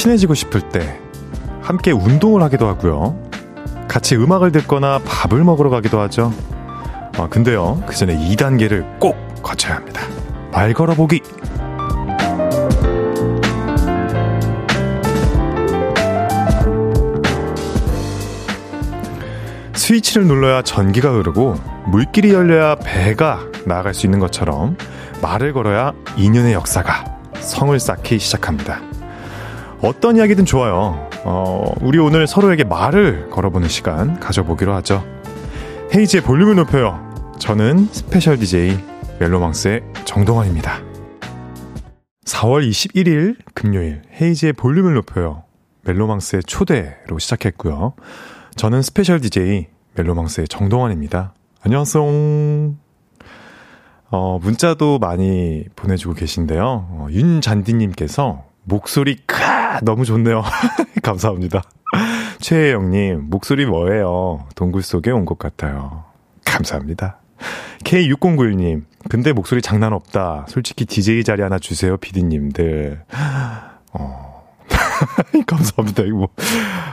[0.00, 0.98] 친해지고 싶을 때
[1.60, 3.20] 함께 운동을 하기도 하고요.
[3.86, 6.32] 같이 음악을 듣거나 밥을 먹으러 가기도 하죠.
[7.18, 10.00] 아, 근데요, 그 전에 2단계를 꼭 거쳐야 합니다.
[10.52, 11.20] 말 걸어보기.
[19.74, 21.56] 스위치를 눌러야 전기가 흐르고
[21.88, 24.78] 물길이 열려야 배가 나아갈 수 있는 것처럼
[25.20, 28.80] 말을 걸어야 인연의 역사가 성을 쌓기 시작합니다.
[29.82, 31.08] 어떤 이야기든 좋아요.
[31.24, 35.04] 어, 우리 오늘 서로에게 말을 걸어보는 시간 가져보기로 하죠.
[35.94, 37.00] 헤이즈의 볼륨을 높여요.
[37.38, 38.78] 저는 special DJ
[39.18, 40.82] 멜로망스의 정동환입니다.
[42.26, 45.44] 4월 21일 금요일 헤이즈의 볼륨을 높여요.
[45.82, 47.94] 멜로망스의 초대로 시작했고요.
[48.56, 51.32] 저는 special DJ 멜로망스의 정동환입니다.
[51.62, 52.04] 안녕하세요.
[54.12, 56.62] 어, 문자도 많이 보내주고 계신데요.
[56.62, 60.42] 어, 윤잔디님께서 목소리 카 너무 좋네요.
[61.02, 61.62] 감사합니다.
[62.40, 64.46] 최혜영님 목소리 뭐예요?
[64.54, 66.04] 동굴 속에 온 것 같아요.
[66.46, 67.18] 감사합니다.
[67.84, 70.46] K6091님 근데 목소리 장난 없다.
[70.48, 73.02] 솔직히 DJ 자리 하나 주세요, 피디님들.
[73.92, 74.44] 어.
[75.46, 76.04] 감사합니다.
[76.04, 76.28] 이거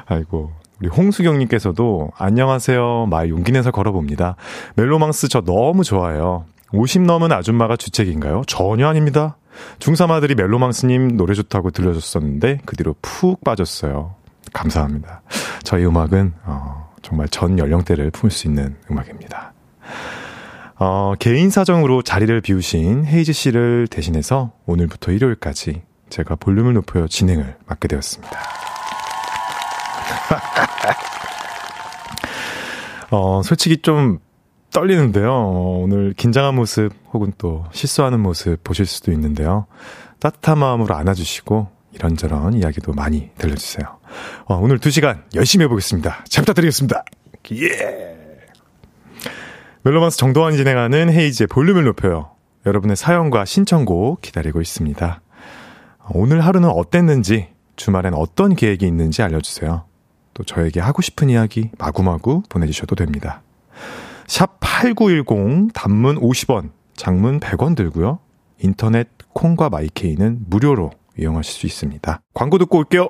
[0.07, 3.05] 아이고 우리 홍수경님께서도 안녕하세요.
[3.09, 4.35] 말 용기 내서 걸어봅니다.
[4.75, 6.45] 멜로망스 저 너무 좋아해요.
[6.73, 8.41] 50 넘은 아줌마가 주책인가요?
[8.47, 9.37] 전혀 아닙니다.
[9.79, 14.15] 중3 아들이 멜로망스님 노래 좋다고 들려줬었는데 그 뒤로 푹 빠졌어요.
[14.53, 15.21] 감사합니다.
[15.63, 19.53] 저희 음악은 어, 정말 전 연령대를 품을 수 있는 음악입니다.
[20.79, 27.87] 어, 개인 사정으로 자리를 비우신 헤이즈 씨를 대신해서 오늘부터 일요일까지 제가 볼륨을 높여 진행을 맡게
[27.87, 28.39] 되었습니다.
[33.11, 34.19] 어, 솔직히 좀
[34.71, 35.31] 떨리는데요.
[35.31, 39.65] 어, 오늘 긴장한 모습 혹은 또 실수하는 모습 보실 수도 있는데요.
[40.19, 43.97] 따뜻한 마음으로 안아주시고 이런저런 이야기도 많이 들려주세요.
[44.45, 46.25] 어, 오늘 2시간 열심히 해보겠습니다.
[46.27, 47.03] 잘 부탁드리겠습니다.
[47.53, 48.17] 예!
[49.83, 52.31] 멜로망스 정도환이 진행하는 헤이즈의 볼륨을 높여요.
[52.65, 55.21] 여러분의 사연과 신청곡 기다리고 있습니다.
[56.09, 59.85] 오늘 하루는 어땠는지, 주말엔 어떤 계획이 있는지 알려주세요.
[60.33, 63.41] 또 저에게 하고 싶은 이야기 마구마구 보내주셔도 됩니다.
[64.27, 68.19] 샵 8910 단문 50원, 장문 100원 들고요.
[68.59, 72.21] 인터넷 콩과 마이케이는 무료로 이용하실 수 있습니다.
[72.33, 73.09] 광고 듣고 올게요.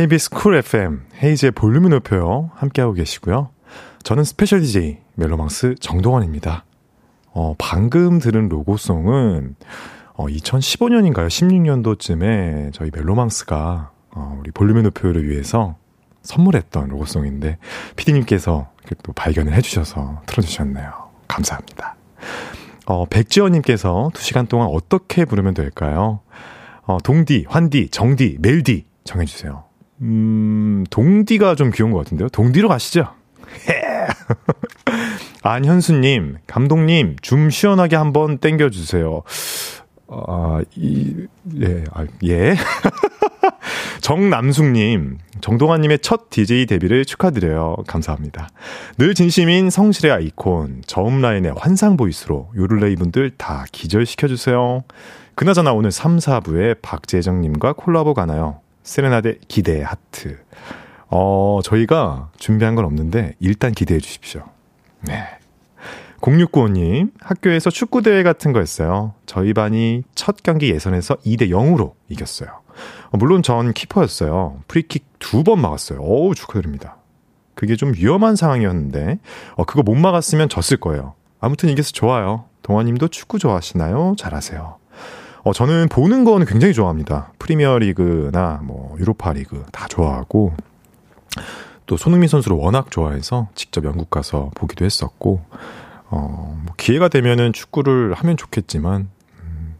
[0.00, 3.50] KBS 쿨 FM 헤이즈의 볼륨을 높여요 함께하고 계시고요.
[4.02, 6.64] 저는 special DJ 멜로망스 정동환입니다.
[7.32, 9.56] 어, 방금 들은 로고송은
[10.14, 11.26] 어, 2015년인가요?
[11.26, 15.76] 16년도쯤에 저희 멜로망스가 어, 우리 볼륨을 높여요를 위해서
[16.22, 17.58] 선물했던 로고송인데
[17.96, 18.70] 피디님께서
[19.02, 21.10] 또 발견을 해주셔서 틀어주셨네요.
[21.28, 21.96] 감사합니다.
[22.86, 26.20] 어, 백지원님께서 2시간 동안 어떻게 부르면 될까요?
[26.86, 29.68] 어, 동디, 환디, 정디, 멜디 정해주세요.
[30.02, 32.28] 음, 동디가 좀 귀여운 것 같은데요?
[32.30, 33.08] 동디로 가시죠.
[35.42, 39.22] 안현수님, 감독님, 좀 시원하게 한번 땡겨주세요.
[40.08, 41.26] 아, 이,
[41.60, 42.54] 예, 아, 예.
[44.00, 47.76] 정남숙님, 정동환님의 첫 DJ 데뷔를 축하드려요.
[47.86, 48.48] 감사합니다.
[48.98, 54.82] 늘 진심인 성실의 아이콘, 저음 라인의 환상 보이스로 요를레 이 분들 다 기절시켜주세요.
[55.34, 58.59] 그나저나 오늘 3, 4부에 박재정님과 콜라보 가나요?
[58.82, 60.38] 세레나데 기대 하트.
[61.08, 64.42] 어, 저희가 준비한 건 없는데 일단 기대해 주십시오.
[65.02, 65.24] 네.
[66.20, 69.14] 0695님, 학교에서 축구대회 같은 거 했어요.
[69.24, 72.60] 저희 반이 첫 경기 예선에서 2대 0으로 이겼어요.
[73.10, 74.60] 어, 물론 전 키퍼였어요.
[74.68, 76.00] 프리킥 두 번 막았어요.
[76.00, 76.96] 어우, 축하드립니다.
[77.54, 79.18] 그게 좀 위험한 상황이었는데,
[79.56, 81.14] 어, 그거 못 막았으면 졌을 거예요.
[81.40, 82.44] 아무튼 이겨서 좋아요.
[82.62, 84.14] 동아님도 축구 좋아하시나요?
[84.18, 84.76] 잘하세요.
[85.42, 87.32] 어, 저는 보는 거는 굉장히 좋아합니다.
[87.38, 90.54] 프리미어 리그나 뭐 유로파 리그 다 좋아하고
[91.86, 95.42] 또 손흥민 선수를 워낙 좋아해서 직접 영국 가서 보기도 했었고
[96.10, 99.08] 어, 뭐 기회가 되면은 축구를 하면 좋겠지만,
[99.42, 99.74] 음,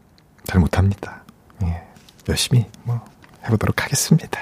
[0.45, 1.23] 잘 못합니다.
[1.63, 1.83] 예.
[2.29, 3.01] 열심히 뭐
[3.45, 4.39] 해보도록 하겠습니다.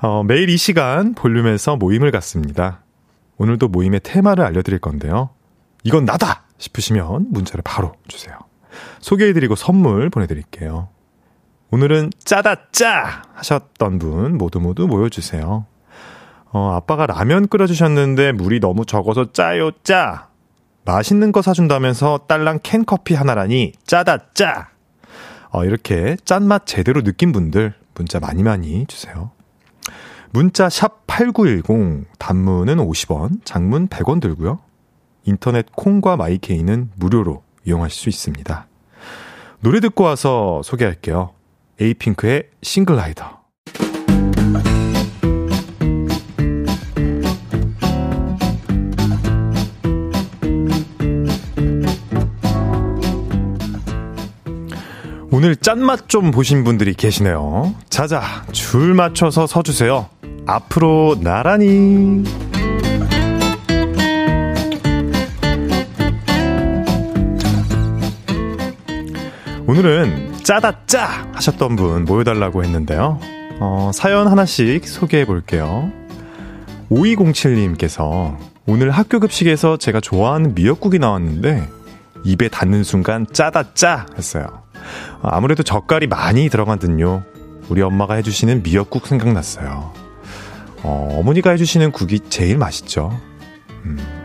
[0.00, 2.82] 어, 매일 이 시간 볼륨에서 모임을 갖습니다.
[3.38, 5.30] 오늘도 모임의 테마를 알려드릴 건데요.
[5.82, 6.44] 이건 나다!
[6.58, 8.36] 싶으시면 문자를 바로 주세요.
[9.00, 10.88] 소개해드리고 선물 보내드릴게요.
[11.70, 13.22] 오늘은 짜다 짜!
[13.34, 15.66] 하셨던 분 모두 모두 모여주세요.
[16.50, 20.28] 어, 아빠가 라면 끓여주셨는데 물이 너무 적어서 짜요 짜!
[20.84, 24.70] 맛있는 거 사준다면서 딸랑 캔커피 하나라니 짜다 짜!
[25.50, 29.30] 어, 이렇게 짠맛 제대로 느낀 분들 문자 많이 많이 주세요.
[30.30, 34.60] 문자 샵 8910 단문은 50원, 장문 100원 들고요.
[35.24, 38.67] 인터넷 콩과 마이케이는 무료로 이용하실 수 있습니다.
[39.60, 41.30] 노래 듣고 와서 소개할게요.
[41.80, 43.38] 에이핑크의 싱글라이더.
[55.30, 57.74] 오늘 짠맛 좀 보신 분들이 계시네요.
[57.90, 60.08] 자자, 줄 맞춰서 서주세요.
[60.46, 62.24] 앞으로 나란히.
[69.68, 73.20] 오늘은 짜다 짜 하셨던 분 모여달라고 했는데요.
[73.60, 75.92] 어, 사연 하나씩 소개해 볼게요.
[76.90, 81.68] 5207님께서 오늘 학교 급식에서 제가 좋아하는 미역국이 나왔는데
[82.24, 84.62] 입에 닿는 순간 짜다 짜 했어요.
[85.20, 87.24] 아무래도 젓갈이 많이 들어가든요.
[87.68, 89.92] 우리 엄마가 해주시는 미역국 생각났어요.
[90.82, 93.20] 어, 어머니가 해주시는 국이 제일 맛있죠.
[93.84, 94.17] 음.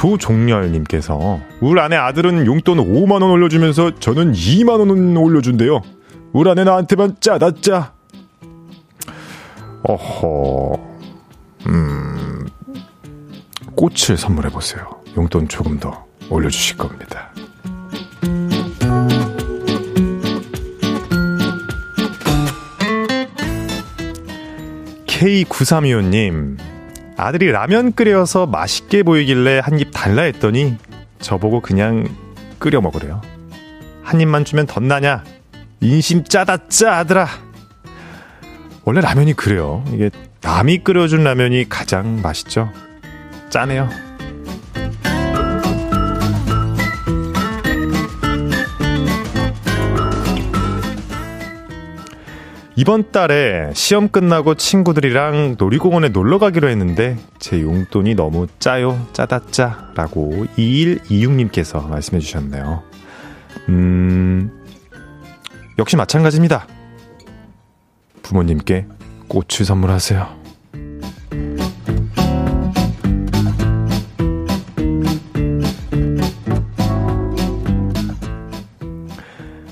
[0.00, 5.82] 조종렬님께서 우리 아내 아들은 용돈 5만 원 올려주면서 저는 2만 원 올려준대요.
[6.32, 7.92] 우리 아내 나한테만 짜다 짜.
[9.82, 10.72] 어허,
[11.66, 12.46] 음,
[13.74, 14.88] 꽃을 선물해 보세요.
[15.18, 17.34] 용돈 조금 더 올려주실 겁니다.
[25.06, 26.56] K9325님,
[27.20, 30.76] 아들이 라면 끓여서 맛있게 보이길래 한 입 달라 했더니
[31.20, 32.08] 저보고 그냥
[32.58, 33.20] 끓여 먹으래요.
[34.02, 35.24] 한 입만 주면 덧나냐?
[35.80, 37.26] 인심 짜다 짜 아들아.
[38.84, 39.84] 원래 라면이 그래요.
[39.92, 40.10] 이게
[40.42, 42.70] 남이 끓여준 라면이 가장 맛있죠.
[43.50, 43.88] 짜네요.
[52.76, 59.90] 이번 달에 시험 끝나고 친구들이랑 놀이공원에 놀러 가기로 했는데 제 용돈이 너무 짜요, 짜다 짜
[59.94, 62.82] 라고 2126님께서 말씀해 주셨네요.
[63.68, 64.50] 음,
[65.78, 66.66] 역시 마찬가지입니다.
[68.22, 68.86] 부모님께
[69.28, 70.39] 꽃을 선물하세요.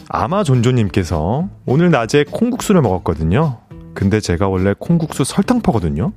[0.08, 3.58] 아마존조님께서 오늘 낮에 콩국수를 먹었거든요.
[3.94, 6.12] 근데 제가 원래 콩국수 설탕파거든요.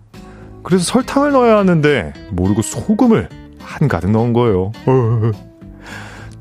[0.64, 4.72] 그래서 설탕을 넣어야 하는데 모르고 소금을 한가득 넣은 거예요.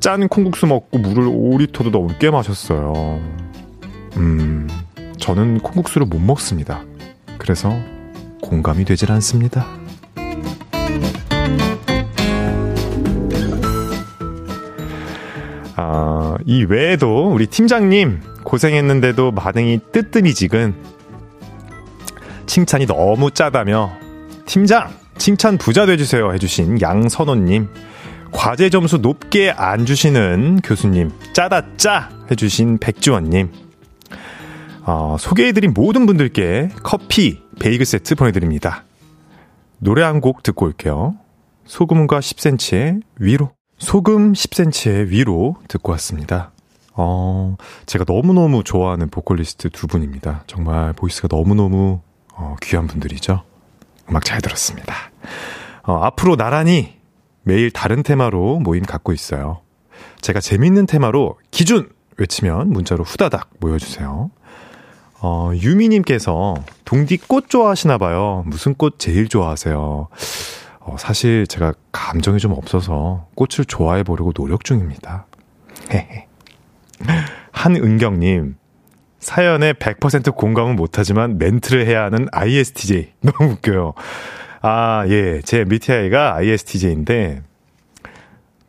[0.00, 3.20] 짠 콩국수 먹고 물을 5리터도 넘게 마셨어요.
[4.16, 4.68] 음,
[5.18, 6.82] 저는 콩국수를 못 먹습니다.
[7.38, 7.72] 그래서
[8.42, 9.66] 공감이 되질 않습니다.
[15.76, 20.74] 아, 이 외에도 우리 팀장님 고생했는데도 반응이 뜨뜨미지근
[22.46, 23.92] 칭찬이 너무 짜다며
[24.46, 27.68] 팀장 칭찬 부자 돼주세요 해주신 양선호님
[28.32, 33.50] 과제 점수 높게 안 주시는 교수님 짜다 짜 해주신 백지원님.
[34.82, 38.84] 어, 소개해드린 모든 분들께 커피 베이글 세트 보내드립니다.
[39.78, 41.16] 노래 한 곡 듣고 올게요.
[41.66, 46.52] 소금과 10cm의 위로 소금 10cm의 위로 듣고 왔습니다.
[46.92, 47.56] 어,
[47.86, 50.44] 제가 너무너무 좋아하는 보컬리스트 두 분입니다.
[50.46, 52.00] 정말 보이스가 너무너무
[52.34, 53.42] 어, 귀한 분들이죠.
[54.10, 54.94] 음악 잘 들었습니다.
[55.82, 56.98] 어, 앞으로 나란히
[57.42, 59.62] 매일 다른 테마로 모임 갖고 있어요.
[60.20, 61.88] 제가 재밌는 테마로 기준!
[62.18, 64.30] 외치면 문자로 후다닥 모여주세요.
[65.22, 68.44] 어, 유미님께서 동디 꽃 좋아하시나 봐요.
[68.46, 70.08] 무슨 꽃 제일 좋아하세요?
[70.80, 75.26] 어, 사실 제가 감정이 좀 없어서 꽃을 좋아해 보려고 노력 중입니다.
[77.52, 78.56] 한은경님,
[79.18, 83.12] 사연에 100% 공감은 못하지만 멘트를 해야 하는 ISTJ.
[83.20, 83.94] 너무 웃겨요.
[84.62, 85.40] 아, 예.
[85.42, 87.42] 제 MBTI가 ISTJ인데,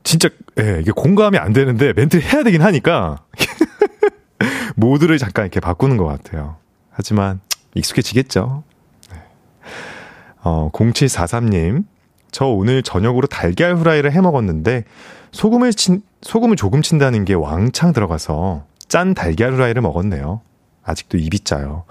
[0.03, 3.23] 진짜, 예, 이게 공감이 안 되는데 멘트를 해야 되긴 하니까,
[4.75, 6.57] 모드를 잠깐 이렇게 바꾸는 것 같아요.
[6.89, 7.39] 하지만,
[7.75, 8.63] 익숙해지겠죠.
[9.11, 9.17] 네.
[10.43, 11.85] 어, 0743님,
[12.31, 14.85] 저 오늘 저녁으로 달걀 후라이를 해 먹었는데
[15.31, 20.41] 소금을 친, 소금을 조금 친다는 게 왕창 들어가서 짠 달걀 후라이를 먹었네요.
[20.83, 21.83] 아직도 입이 짜요.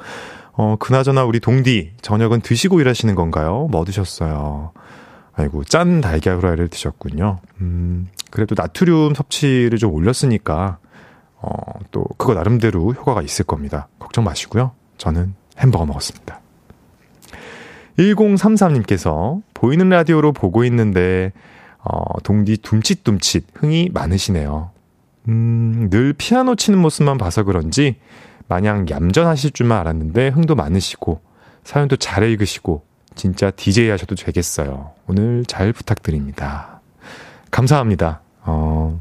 [0.53, 3.69] 어, 그나저나 우리 동디 저녁은 드시고 일하시는 건가요?
[3.71, 4.73] 뭐 드셨어요?
[5.33, 7.41] 아이고, 짠 달걀 후라이를 드셨군요.
[7.61, 10.79] 음, 그래도 나트륨 섭취를 좀 올렸으니까,
[11.37, 11.51] 어,
[11.91, 13.89] 또, 그거 나름대로 효과가 있을 겁니다.
[13.99, 14.73] 걱정 마시고요.
[14.99, 16.40] 저는 햄버거 먹었습니다.
[17.99, 21.33] 1033님께서 보이는 라디오로 보고 있는데,
[21.83, 24.71] 어, 동디 둠칫둠칫 흥이 많으시네요.
[25.29, 27.97] 음, 늘 피아노 치는 모습만 봐서 그런지
[28.49, 31.21] 마냥 얌전하실 줄만 알았는데 흥도 많으시고
[31.63, 34.93] 사연도 잘 읽으시고 진짜 DJ 하셔도 되겠어요.
[35.07, 36.81] 오늘 잘 부탁드립니다.
[37.51, 38.23] 감사합니다.
[38.43, 39.01] 어,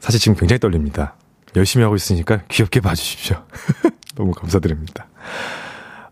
[0.00, 1.16] 사실 지금 굉장히 떨립니다.
[1.56, 3.42] 열심히 하고 있으니까 귀엽게 봐주십시오.
[4.14, 5.06] 너무 감사드립니다.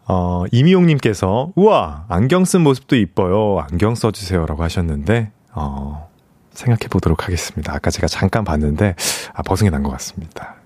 [0.09, 3.65] 어, 이미용님께서, 우와, 안경 쓴 모습도 이뻐요.
[3.71, 6.09] 안경 써주세요 라고 하셨는데, 어,
[6.53, 7.75] 생각해 보도록 하겠습니다.
[7.75, 8.95] 아까 제가 잠깐 봤는데,
[9.33, 10.57] 아, 버승이 난것 같습니다.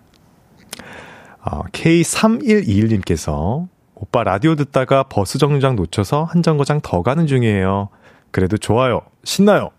[1.42, 7.88] 어, K3121님께서, 오빠 라디오 듣다가 버스 정류장 놓쳐서 한 정거장 더 가는 중이에요.
[8.30, 9.02] 그래도 좋아요.
[9.24, 9.70] 신나요.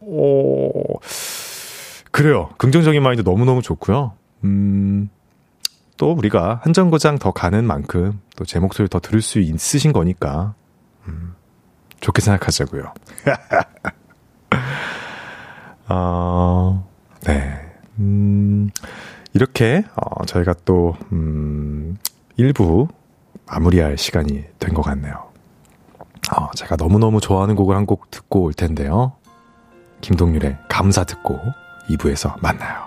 [0.00, 0.70] 오,
[2.10, 2.50] 그래요.
[2.58, 4.12] 긍정적인 마인드 너무너무 좋고요.
[4.44, 5.08] 음,
[5.96, 10.54] 또 우리가 한 정거장 더 가는 만큼 또 제 목소리 더 들을 수 있으신 거니까,
[11.06, 11.34] 음,
[12.00, 12.92] 좋게 생각하자고요.
[15.88, 16.88] 어,
[17.22, 17.60] 네.
[17.98, 18.70] 음,
[19.34, 21.96] 이렇게, 어, 저희가 또, 음,
[22.36, 22.88] 일부
[23.46, 25.30] 마무리할 시간이 된 것 같네요.
[26.36, 29.12] 어, 제가 너무너무 좋아하는 곡을 한 곡 듣고 올 텐데요.
[30.00, 31.38] 김동률의 감사 듣고
[31.90, 32.82] 2부에서 만나요.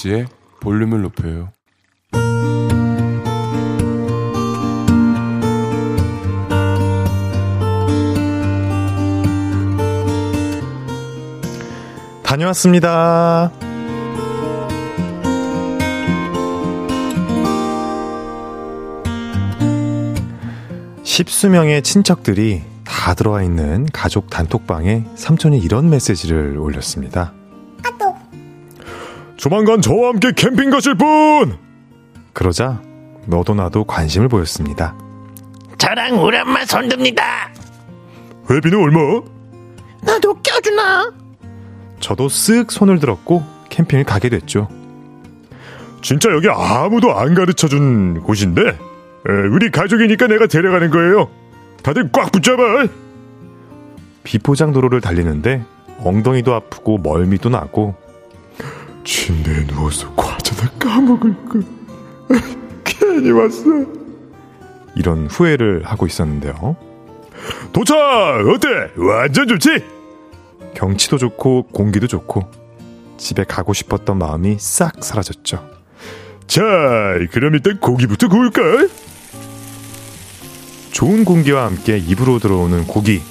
[0.00, 0.26] 헤이지의
[0.60, 1.50] 볼륨을 높여요.
[12.22, 13.52] 다녀왔습니다.
[21.02, 27.32] 십수명의 친척들이 다 들어와 있는 가족 단톡방에 삼촌이 이런 메시지를 올렸습니다.
[29.40, 31.56] 조만간 저와 함께 캠핑 가실 분!
[32.34, 32.82] 그러자
[33.24, 34.94] 너도 나도 관심을 보였습니다.
[35.78, 37.50] 저랑 우리 엄마 손듭니다.
[38.50, 39.00] 회비는 얼마?
[40.02, 41.10] 나도 껴주나?
[42.00, 44.68] 저도 쓱 손을 들었고 캠핑을 가게 됐죠.
[46.02, 51.30] 진짜 여기 아무도 안 가르쳐 준 곳인데 에, 우리 가족이니까 내가 데려가는 거예요.
[51.82, 52.88] 다들 꽉 붙잡아.
[54.22, 55.64] 비포장 도로를 달리는데
[56.04, 58.09] 엉덩이도 아프고 멀미도 나고
[59.04, 61.60] 침대에 누워서 과자나 까먹을 거.
[62.84, 63.64] 괜히 왔어.
[64.94, 66.76] 이런 후회를 하고 있었는데요.
[67.72, 67.96] 도착!
[67.96, 68.68] 어때?
[68.96, 69.84] 완전 좋지?
[70.74, 72.50] 경치도 좋고 공기도 좋고
[73.16, 75.68] 집에 가고 싶었던 마음이 싹 사라졌죠.
[76.46, 76.62] 자,
[77.32, 78.60] 그럼 일단 고기부터 구울까?
[80.92, 83.22] 좋은 공기와 함께 입으로 들어오는 고기.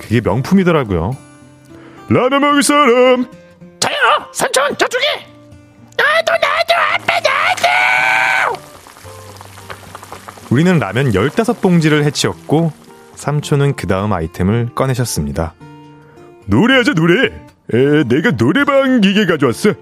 [0.00, 1.16] 그게 명품이더라고요.
[2.10, 3.26] 라면 먹을 사람!
[4.32, 5.04] 삼촌 저쪽에!
[5.96, 8.60] 나도 나도 아빠 나도!
[10.50, 12.72] 우리는 라면 15봉지를 해치웠고
[13.14, 15.54] 삼촌은 그 다음 아이템을 꺼내셨습니다.
[16.46, 17.26] 노래하자 노래!
[17.72, 19.72] 에, 내가 노래방 기계 가져왔어.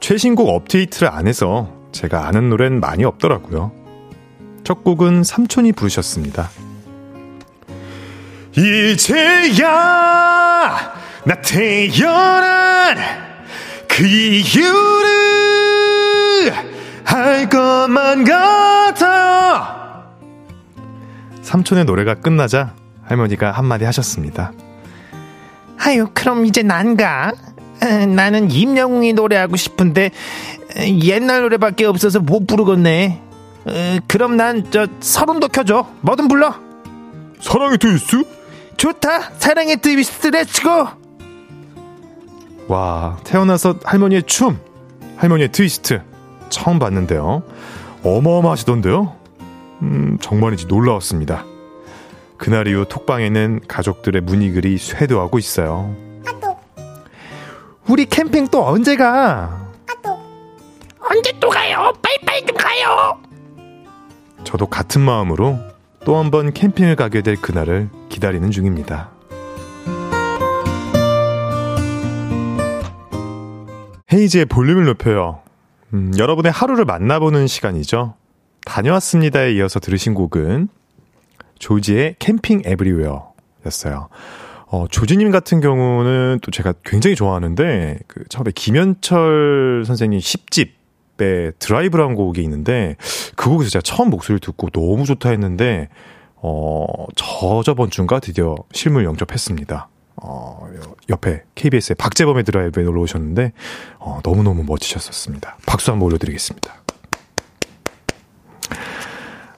[0.00, 3.72] 최신곡 업데이트를 안 해서 제가 아는 노래는 많이 없더라고요.
[4.64, 6.50] 첫 곡은 삼촌이 부르셨습니다.
[8.56, 9.72] 이제야
[11.24, 12.96] 나 태어난
[13.88, 14.52] 그 이유를
[17.04, 20.04] 할 것만 같아
[21.42, 22.74] 삼촌의 노래가 끝나자
[23.04, 24.52] 할머니가 한마디 하셨습니다.
[25.78, 27.32] 아유, 그럼 이제 난가?
[28.14, 30.10] 나는 임영웅이 노래하고 싶은데
[31.02, 33.20] 옛날 노래밖에 없어서 못 부르겠네.
[34.06, 35.88] 그럼 난 저 서른도 켜줘.
[36.00, 36.54] 뭐든 불러.
[37.40, 38.24] 사랑의 트위스트?
[38.76, 39.32] 좋다.
[39.38, 41.01] 사랑의 트위스트 let's go.
[42.68, 44.58] 와, 태어나서 할머니의 춤,
[45.16, 46.02] 할머니의 트위스트
[46.48, 47.42] 처음 봤는데요.
[48.04, 49.16] 어마어마하시던데요?
[49.82, 51.44] 음, 정말인지 놀라웠습니다.
[52.36, 55.94] 그날 이후 톡방에는 가족들의 문의글이 쇄도하고 있어요.
[57.88, 59.68] 우리 캠핑 또 언제 가?
[61.10, 61.92] 언제 또 가요?
[62.00, 63.18] 빨리빨리 좀 가요!
[64.44, 65.58] 저도 같은 마음으로
[66.04, 69.10] 또 한 번 캠핑을 가게 될 그날을 기다리는 중입니다.
[74.12, 75.40] 헤이즈의 볼륨을 높여요.
[75.94, 78.14] 음, 여러분의 하루를 만나보는 시간이죠.
[78.66, 80.68] 다녀왔습니다에 이어서 들으신 곡은
[81.58, 83.32] 조지의 캠핑 에브리웨어
[83.64, 84.08] 였어요.
[84.66, 92.42] 어, 조지님 같은 경우는 또 제가 굉장히 좋아하는데, 그, 처음에 김현철 선생님 10집에 드라이브라는 곡이
[92.42, 92.96] 있는데,
[93.36, 95.88] 그 곡에서 제가 처음 목소리를 듣고 너무 좋다 했는데,
[96.36, 96.84] 어,
[97.16, 99.88] 저 저번 주인가 드디어 실물 영접했습니다.
[100.16, 100.68] 어,
[101.08, 103.52] 옆에 KBS의 박재범의 드라이브에 놀러 오셨는데,
[103.98, 105.56] 어, 너무너무 멋지셨었습니다.
[105.66, 106.82] 박수 한번 올려드리겠습니다.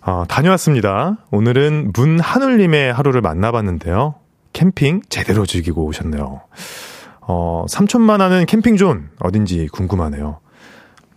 [0.07, 1.17] 어, 다녀왔습니다.
[1.31, 4.17] 오늘은 문하늘님의 하루를 만나봤는데요.
[4.53, 6.43] 캠핑 제대로 즐기고 오셨네요.
[7.23, 10.41] 어, 삼촌만 하는 캠핑존 어딘지 궁금하네요.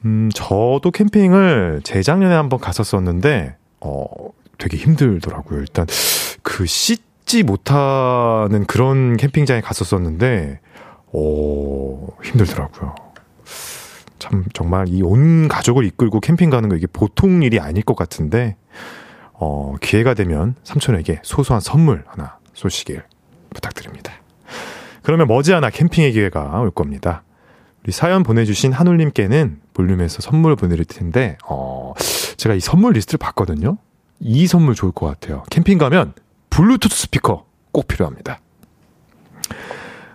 [0.05, 4.05] 음, 저도 캠핑을 재작년에 한번 갔었었는데, 어,
[4.57, 5.59] 되게 힘들더라고요.
[5.59, 5.85] 일단,
[6.41, 6.65] 그
[7.27, 10.59] 씻지 못하는 그런 캠핑장에 갔었었는데,
[11.13, 12.95] 어, 힘들더라고요.
[14.17, 18.55] 참, 정말 이 온 가족을 이끌고 캠핑 가는 거 이게 보통 일이 아닐 것 같은데,
[19.33, 23.03] 어, 기회가 되면 삼촌에게 소소한 선물 하나 쏘시길
[23.53, 24.13] 부탁드립니다.
[25.03, 27.23] 그러면 머지않아 캠핑의 기회가 올 겁니다.
[27.83, 31.93] 우리 사연 보내주신 한울님께는 볼륨에서 선물 보내드릴 텐데, 어,
[32.37, 33.77] 제가 이 선물 리스트를 봤거든요.
[34.19, 35.43] 이 선물 좋을 것 같아요.
[35.51, 36.13] 캠핑 가면
[36.49, 38.39] 블루투스 스피커 꼭 필요합니다.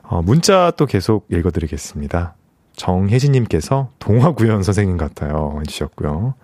[0.02, 2.34] 어, 문자 또 계속 읽어드리겠습니다.
[2.76, 5.58] 정혜진님께서 동화구연 선생님 같아요.
[5.60, 6.34] 해주셨고요.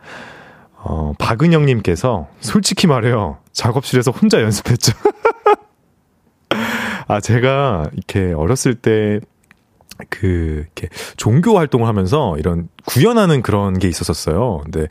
[0.81, 3.38] 어, 박은영님께서 솔직히 말해요.
[3.53, 4.92] 작업실에서 혼자 연습했죠.
[7.09, 9.20] 아, 제가 이렇게 어렸을 때
[10.09, 14.61] 그, 이렇게 종교 활동을 하면서 이런 구현하는 그런 게 있었었어요.
[14.62, 14.87] 근데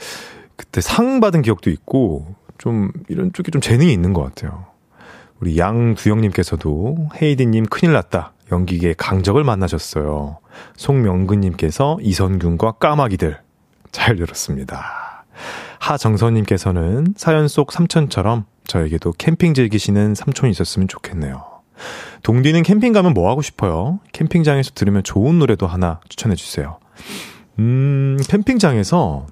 [0.56, 4.66] 그때 상 받은 기억도 있고 좀 이런 쪽에 좀 재능이 있는 것 같아요.
[5.40, 8.34] 우리 양두영님께서도 헤이디님 큰일 났다.
[8.52, 10.40] 연기계 강적을 만나셨어요.
[10.76, 13.40] 송명근님께서 이선균과 까마귀들
[13.92, 15.26] 잘 들었습니다.
[15.80, 21.44] 하정선님께서는 사연 속 삼촌처럼 저에게도 캠핑 즐기시는 삼촌이 있었으면 좋겠네요.
[22.24, 24.00] 동디는 캠핑 가면 뭐 하고 싶어요?
[24.12, 26.80] 캠핑장에서 들으면 좋은 노래도 하나 추천해 주세요.
[27.60, 29.28] 음, 캠핑장에서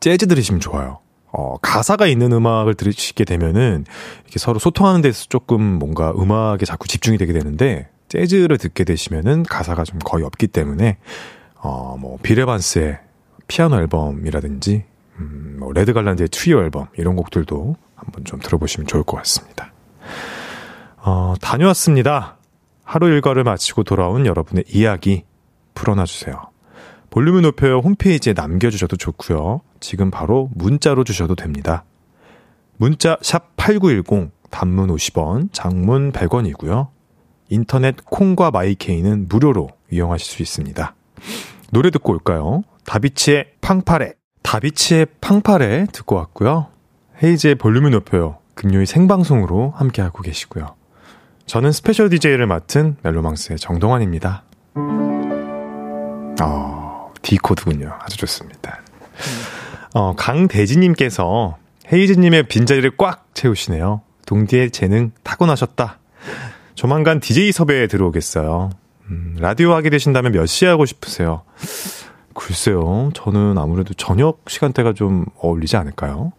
[0.00, 1.00] 재즈 들으시면 좋아요.
[1.36, 3.84] 어, 가사가 있는 음악을 들으시게 되면은
[4.22, 9.82] 이렇게 서로 소통하는 데서 조금 뭔가 음악에 자꾸 집중이 되게 되는데 재즈를 듣게 되시면은 가사가
[9.82, 10.96] 좀 거의 없기 때문에
[11.56, 13.00] 어, 뭐 빌 에반스의
[13.48, 14.84] 피아노 앨범이라든지
[15.18, 19.72] 음, 뭐 레드 갈란드의 트리오 앨범 이런 곡들도 한번 좀 들어보시면 좋을 것 같습니다.
[20.98, 22.36] 어, 다녀왔습니다.
[22.84, 25.24] 하루 일과를 마치고 돌아온 여러분의 이야기
[25.74, 26.53] 풀어놔 주세요.
[27.14, 29.60] 볼륨을 높여요 홈페이지에 남겨주셔도 좋고요.
[29.78, 31.84] 지금 바로 문자로 주셔도 됩니다.
[32.76, 36.88] 문자 샵8910 단문 50원, 장문 100원이고요.
[37.50, 40.96] 인터넷 콩과 마이케이는 무료로 이용하실 수 있습니다.
[41.70, 42.64] 노래 듣고 올까요?
[42.84, 44.14] 다비치의 팡파레.
[44.42, 46.66] 다비치의 팡파레 듣고 왔고요.
[47.22, 48.38] 헤이즈의 볼륨을 높여요.
[48.54, 50.74] 금요일 생방송으로 함께하고 계시고요.
[51.46, 54.42] 저는 special DJ를 맡은 멜로망스의 정동환입니다.
[56.42, 56.93] 어,
[57.24, 57.96] D코드군요.
[58.00, 58.80] 아주 좋습니다.
[59.94, 61.56] 어, 강대지님께서
[61.92, 64.02] 헤이즈님의 빈자리를 꽉 채우시네요.
[64.26, 65.98] 동디의 재능 타고나셨다.
[66.74, 68.70] 조만간 DJ 섭외에 들어오겠어요.
[69.10, 71.42] 음, 라디오 하게 되신다면 몇 시에 하고 싶으세요?
[72.34, 73.10] 글쎄요.
[73.14, 76.32] 저는 아무래도 저녁 시간대가 좀 어울리지 않을까요?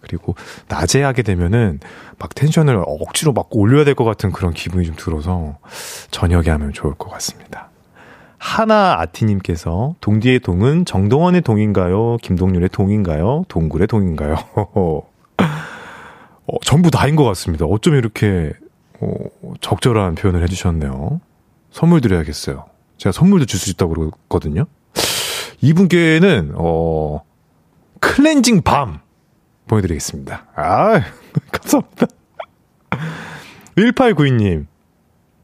[0.00, 0.36] 그리고
[0.68, 1.80] 낮에 하게 되면은
[2.18, 5.58] 막 텐션을 억지로 막 올려야 될 것 같은 그런 기분이 좀 들어서
[6.12, 7.70] 저녁에 하면 좋을 것 같습니다.
[8.38, 12.18] 하나 아티님께서 동디의 동은 정동원의 동인가요?
[12.22, 13.44] 김동률의 동인가요?
[13.48, 14.36] 동굴의 동인가요?
[16.48, 17.64] 어, 전부 다인 것 같습니다.
[17.64, 18.52] 어쩜 이렇게
[19.00, 19.08] 어,
[19.60, 21.20] 적절한 표현을 해주셨네요.
[21.70, 22.64] 선물 드려야겠어요.
[22.98, 24.66] 제가 선물도 줄 수 있다고 그러거든요.
[25.60, 27.22] 이분께는 어
[28.00, 29.00] 클렌징 밤
[29.68, 30.46] 보내드리겠습니다.
[30.54, 31.02] 아
[31.52, 32.06] 감사합니다.
[33.76, 34.66] 1892님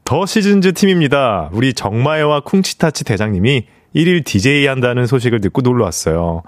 [0.05, 1.49] 더 시즌즈 팀입니다.
[1.53, 6.43] 우리 정마여와 쿵치타치 대장님이 1일 DJ 한다는 소식을 듣고 놀러 왔어요.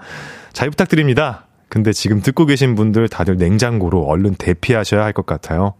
[0.52, 1.46] 잘 부탁드립니다.
[1.68, 5.74] 근데 지금 듣고 계신 분들 다들 냉장고로 얼른 대피하셔야 할 것 같아요.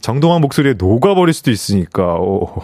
[0.00, 2.62] 정동환 목소리에 녹아버릴 수도 있으니까, 오,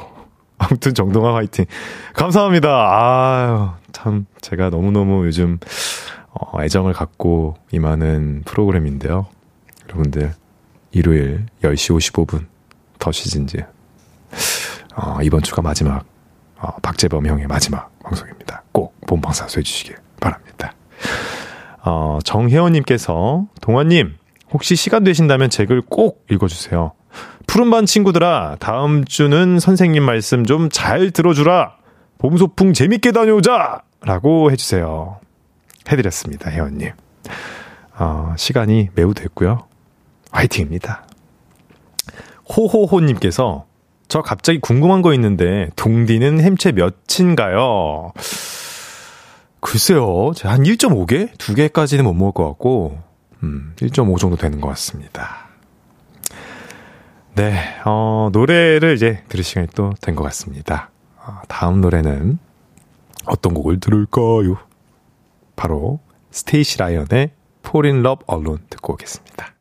[0.58, 1.64] 아무튼 정동아 화이팅.
[2.12, 2.68] 감사합니다.
[2.68, 5.58] 아유, 참, 제가 너무너무 요즘,
[6.32, 9.26] 어, 애정을 갖고 임하는 프로그램인데요.
[9.88, 10.32] 여러분들,
[10.92, 12.44] 일요일 10시 55분,
[12.98, 13.64] 더 시즌즈.
[14.96, 16.04] 어, 이번 주가 마지막,
[16.58, 18.62] 어, 박재범 형의 마지막 방송입니다.
[18.72, 20.74] 꼭 본방 사수 해 주시길 바랍니다.
[21.84, 24.16] 어, 정혜원님께서, 동환님,
[24.52, 26.92] 혹시 시간 되신다면 책을 꼭 읽어주세요.
[27.46, 31.76] 푸른반 친구들아, 다음 주는 선생님 말씀 좀 잘 들어주라!
[32.18, 33.82] 봄소풍 재밌게 다녀오자!
[34.02, 35.18] 라고 해주세요.
[35.90, 36.92] 해드렸습니다, 혜원님.
[37.98, 39.66] 어, 시간이 매우 됐고요.
[40.30, 41.06] 화이팅입니다.
[42.56, 43.66] 호호호님께서,
[44.10, 48.12] 저 갑자기 궁금한 거 있는데, 동디는 햄채 몇인가요?
[49.60, 51.32] 글쎄요, 한 1.5개?
[51.36, 52.98] 2개까지는 못 먹을 것 같고,
[53.44, 55.46] 음, 1.5 정도 되는 것 같습니다.
[57.36, 60.90] 네, 어, 노래를 이제 들을 시간이 또 된 것 같습니다.
[61.16, 62.38] 어, 다음 노래는
[63.26, 64.56] 어떤 곡을 들을까요?
[65.54, 66.00] 바로
[66.32, 67.30] 스테이시 라이언의
[67.64, 69.54] Fall in Love Alone 듣고 오겠습니다.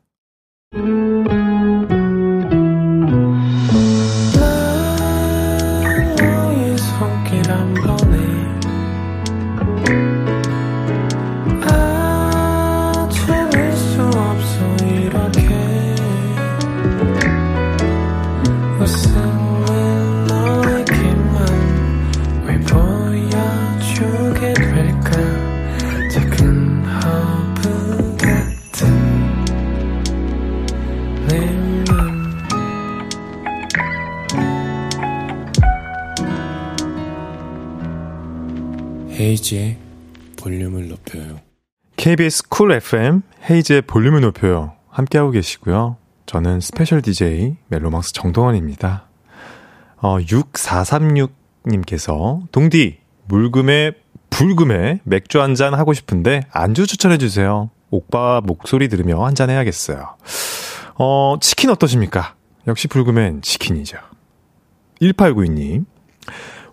[39.20, 39.76] 헤이즈의
[40.38, 41.40] 볼륨을 높여요.
[41.96, 44.72] KBS 쿨 FM 헤이즈의 볼륨을 높여요.
[44.88, 45.98] 함께하고 계시고요.
[46.26, 49.06] 저는 special DJ 멜로망스 정동환입니다.
[49.98, 53.92] 어, 6436님께서 동디 물금에
[54.30, 57.68] 불금에 맥주 한 잔 하고 싶은데 안주 추천해 주세요.
[57.90, 60.16] 오빠 목소리 들으며 한 잔 해야겠어요.
[60.94, 62.34] 어, 치킨 어떠십니까?
[62.66, 63.98] 역시 불금엔 치킨이죠.
[65.02, 65.84] 1892님.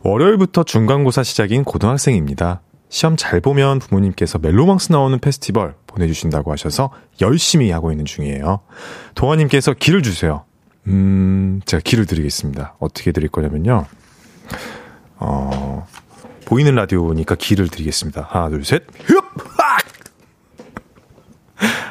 [0.04, 2.62] 월요일부터 중간고사 시작인 고등학생입니다.
[2.90, 8.62] 시험 잘 보면 부모님께서 멜로망스 나오는 페스티벌 보내주신다고 하셔서 열심히 하고 있는 중이에요.
[9.16, 10.46] 동아님께서 길을 주세요.
[10.88, 12.76] 음, 제가 길을 드리겠습니다.
[12.80, 13.86] 어떻게 드릴 거냐면요.
[15.18, 15.86] 어,
[16.46, 18.28] 보이는 라디오니까 길을 드리겠습니다.
[18.30, 18.84] 하나, 둘, 셋.
[19.04, 19.18] 흡!
[19.60, 19.84] 악!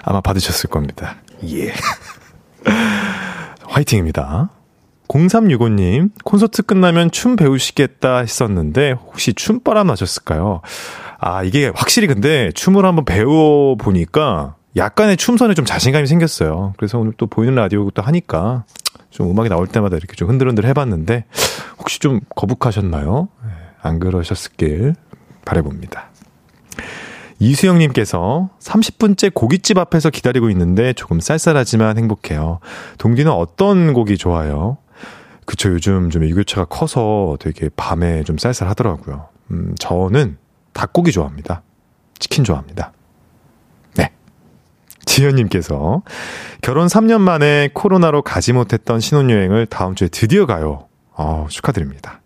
[0.02, 1.16] 아마 받으셨을 겁니다.
[1.44, 1.74] 예.
[3.68, 4.50] 화이팅입니다.
[5.08, 10.60] 0365님, 콘서트 끝나면 춤 배우시겠다 했었는데, 혹시 춤바람 나셨을까요?
[11.18, 16.74] 아, 이게 확실히 근데 춤을 한번 배워보니까 약간의 춤선에 좀 자신감이 생겼어요.
[16.76, 18.64] 그래서 오늘 또 보이는 라디오 또 하니까
[19.10, 21.24] 좀 음악이 나올 때마다 이렇게 좀 흔들흔들 해봤는데,
[21.78, 23.28] 혹시 좀 거북하셨나요?
[23.42, 23.50] 네,
[23.82, 24.94] 안 그러셨길
[25.44, 26.10] 바래봅니다.
[27.38, 32.60] 이수영님께서 30분째 고깃집 앞에서 기다리고 있는데 조금 쌀쌀하지만 행복해요.
[32.98, 34.78] 동기는 어떤 곡이 좋아요?
[35.46, 39.28] 그쵸, 요즘 좀 일교차가 커서 되게 밤에 좀 쌀쌀하더라고요.
[39.52, 40.36] 음, 저는
[40.72, 41.62] 닭고기 좋아합니다.
[42.18, 42.92] 치킨 좋아합니다.
[43.94, 44.10] 네.
[45.06, 46.02] 지현님께서
[46.62, 50.88] 결혼 3년 만에 코로나로 가지 못했던 신혼여행을 다음 주에 드디어 가요.
[51.12, 52.20] 어, 축하드립니다.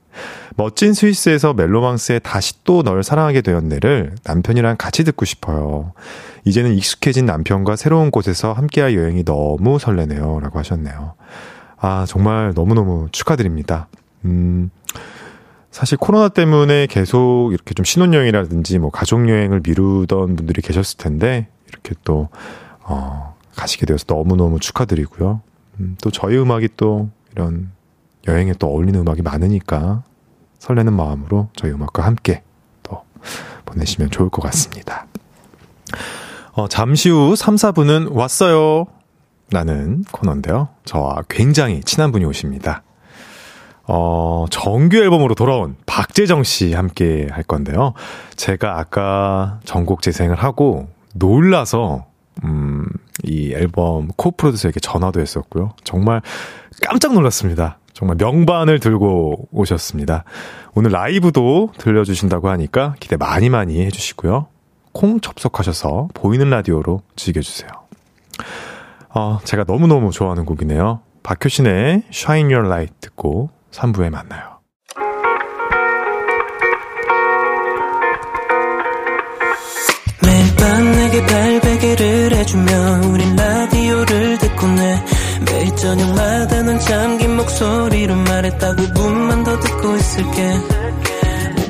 [0.56, 5.92] 멋진 스위스에서 멜로망스에 다시 또 널 사랑하게 되었네를 남편이랑 같이 듣고 싶어요.
[6.44, 10.40] 이제는 익숙해진 남편과 새로운 곳에서 함께할 여행이 너무 설레네요.
[10.40, 11.14] 라고 하셨네요.
[11.80, 13.88] 아, 정말 너무너무 축하드립니다.
[14.24, 14.70] 음,
[15.70, 22.28] 사실 코로나 때문에 계속 이렇게 좀 신혼여행이라든지 뭐 가족여행을 미루던 분들이 계셨을 텐데, 이렇게 또,
[22.82, 25.40] 어, 가시게 되어서 너무너무 축하드리고요.
[25.80, 27.70] 음, 또 저희 음악이 또 이런
[28.28, 30.02] 여행에 또 어울리는 음악이 많으니까
[30.58, 32.42] 설레는 마음으로 저희 음악과 함께
[32.82, 33.02] 또
[33.64, 35.06] 보내시면 좋을 것 같습니다.
[36.52, 38.86] 어, 잠시 후 3, 4분은 왔어요.
[39.52, 40.68] 라는 코너인데요.
[40.84, 42.82] 저와 굉장히 친한 분이 오십니다.
[43.84, 47.94] 어, 정규 앨범으로 돌아온 박재정 씨 함께 할 건데요.
[48.36, 52.06] 제가 아까 전곡 재생을 하고 놀라서,
[52.44, 52.86] 음,
[53.24, 55.70] 이 앨범 코-프로듀서에게 전화도 했었고요.
[55.82, 56.22] 정말
[56.82, 57.78] 깜짝 놀랐습니다.
[57.92, 60.24] 정말 명반을 들고 오셨습니다.
[60.74, 64.46] 오늘 라이브도 들려주신다고 하니까 기대 많이 많이 해주시고요.
[64.92, 67.68] 콩 접속하셔서 보이는 라디오로 즐겨주세요.
[69.14, 71.00] 어, 제가 너무너무 좋아하는 곡이네요.
[71.22, 74.60] 박효신의 Shine Your Light 듣고 3부에 만나요.
[81.26, 85.04] 발베개를 해주며 우린 라디오를 듣고 내
[85.44, 90.52] 매일 저녁마다 넌 잠긴 목소리로 말했다 5분만 더 듣고 있을게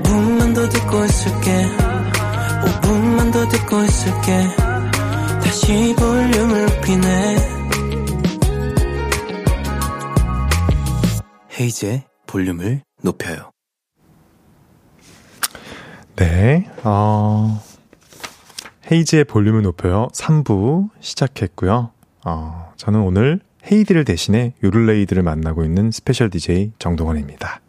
[0.02, 1.79] 5분만 더 듣고 있을게
[11.80, 13.50] 헤이즈의 볼륨을 높여요
[16.16, 17.62] 네, 어,
[18.92, 20.08] 헤이즈의 볼륨을 높여요.
[20.12, 21.92] 3부 시작했고요.
[22.26, 23.40] 어, 저는 오늘
[23.70, 27.62] 헤이디를 대신해 요를레이드를 만나고 있는 special DJ 정동환입니다.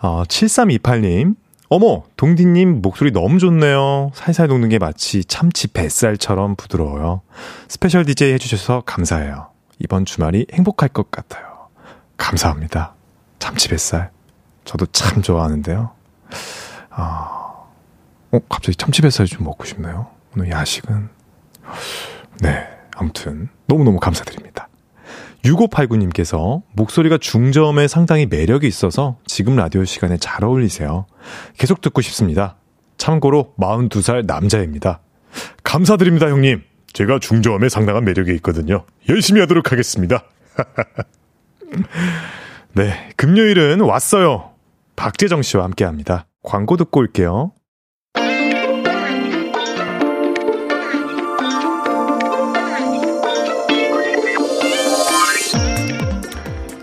[0.00, 1.36] 어, 7328님,
[1.68, 4.12] 어머, 동디님 목소리 너무 좋네요.
[4.14, 7.20] 살살 녹는 게 마치 참치 뱃살처럼 부드러워요.
[7.68, 9.50] special DJ 해주셔서 감사해요.
[9.78, 11.68] 이번 주말이 행복할 것 같아요.
[12.16, 12.94] 감사합니다.
[13.38, 14.10] 참치 뱃살.
[14.64, 15.90] 저도 참 좋아하는데요.
[16.90, 17.38] 아,
[18.30, 20.08] 어, 갑자기 참치 뱃살이 좀 먹고 싶네요.
[20.36, 21.08] 오늘 야식은.
[22.40, 24.68] 네, 아무튼 너무너무 감사드립니다.
[25.44, 31.06] 6589님께서 목소리가 중저음에 상당히 매력이 있어서 지금 라디오 시간에 잘 어울리세요.
[31.56, 32.56] 계속 듣고 싶습니다.
[32.96, 35.00] 참고로 42살 남자입니다.
[35.62, 36.62] 감사드립니다, 형님.
[36.92, 38.84] 제가 중저음에 상당한 매력이 있거든요.
[39.08, 40.24] 열심히 하도록 하겠습니다.
[42.74, 44.50] 네, 금요일은 왔어요.
[44.96, 46.26] 박재정 씨와 함께 합니다.
[46.42, 47.52] 광고 듣고 올게요.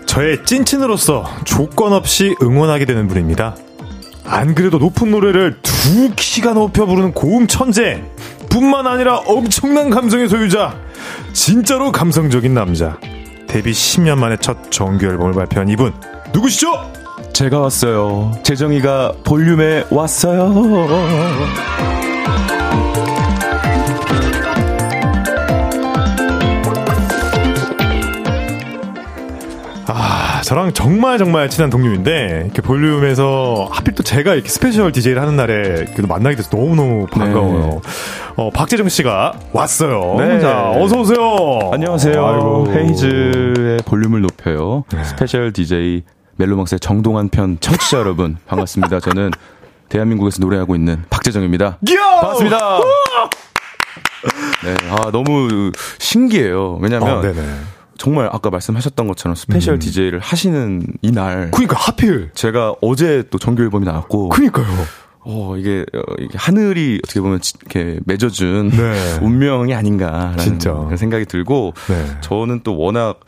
[0.06, 3.54] 저의 찐친으로서 조건 없이 응원하게 되는 분입니다.
[4.24, 8.02] 안 그래도 높은 노래를 두 키가 높여 부르는 고음 천재
[8.50, 10.80] 뿐만 아니라 엄청난 감성의 소유자
[11.32, 12.98] 진짜로 감성적인 남자
[13.56, 15.94] 데뷔 10년 만에 첫 정규 앨범을 발표한 이분
[16.30, 16.92] 누구시죠?
[17.32, 18.32] 제가 왔어요.
[18.42, 20.52] 재정이가 볼륨에 왔어요.
[30.46, 35.86] 저랑 정말 정말 친한 동료인데, 이렇게 볼륨에서 하필 또 제가 이렇게 special DJ를 하는 날에
[35.86, 37.62] 그래도 만나게 돼서 너무너무 반가워요.
[37.68, 37.80] 네.
[38.36, 40.14] 어, 박재정 씨가 왔어요.
[40.20, 40.38] 네.
[40.38, 41.18] 자, 어서 오세요.
[41.72, 42.24] 안녕하세요.
[42.24, 42.66] 아이고.
[42.72, 44.84] 헤이즈의 볼륨을 높여요.
[44.92, 45.02] 네.
[45.02, 46.04] special DJ
[46.36, 49.00] 멜로망스의 정동환 편 청취자 여러분 반갑습니다.
[49.00, 49.32] 저는
[49.88, 51.66] 대한민국에서 노래하고 있는 박재정입니다.
[51.66, 52.20] 요!
[52.20, 52.58] 반갑습니다.
[54.64, 56.78] 네, 아 너무 신기해요.
[56.80, 57.42] 왜냐면 어, 네네.
[57.98, 59.78] 정말 아까 말씀하셨던 것처럼 special 음.
[59.78, 62.30] DJ를 하시는 이날 그니까, 하필.
[62.34, 64.66] 제가 어제 또 정규 앨범이 나왔고 그니까요.
[65.28, 69.18] 어, 이게, 어, 이게 하늘이 어떻게 보면 지- 이렇게 맺어준 네.
[69.22, 70.72] 운명이 아닌가라는 진짜.
[70.72, 72.06] 그런 생각이 들고 네.
[72.20, 73.18] 저는 또 워낙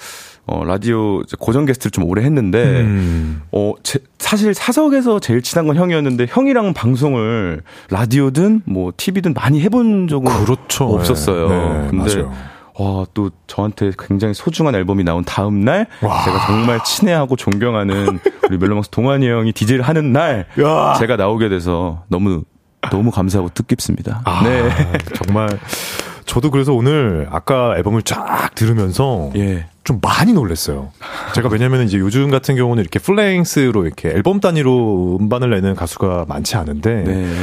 [0.46, 3.42] 어, 라디오 고정 게스트를 좀 오래 했는데 음.
[3.52, 10.08] 어, 제, 사실 사석에서 제일 친한 건 형이었는데 형이랑 방송을 라디오든 뭐 TV든 많이 해본
[10.08, 10.84] 적은 그렇죠.
[10.84, 11.48] 없었어요.
[11.48, 12.32] 네, 근데 맞아요.
[12.78, 16.24] 와, 또 저한테 굉장히 소중한 앨범이 나온 다음 날 와.
[16.24, 20.94] 제가 정말 친애하고 존경하는 우리 멜로망스 동환이 형이 DJ를 하는 날 야.
[20.98, 22.42] 제가 나오게 돼서 너무
[22.90, 24.22] 너무 감사하고 뜻깊습니다.
[24.24, 24.70] 아, 네.
[25.14, 25.48] 정말.
[26.24, 29.66] 저도 그래서 오늘 아까 앨범을 쫙 들으면서 예.
[29.82, 30.90] 좀 많이 놀랐어요.
[31.34, 36.56] 제가 왜냐면 이제 요즘 같은 경우는 이렇게 플레잉스로 이렇게 앨범 단위로 음반을 내는 가수가 많지
[36.56, 37.34] 않은데, 네.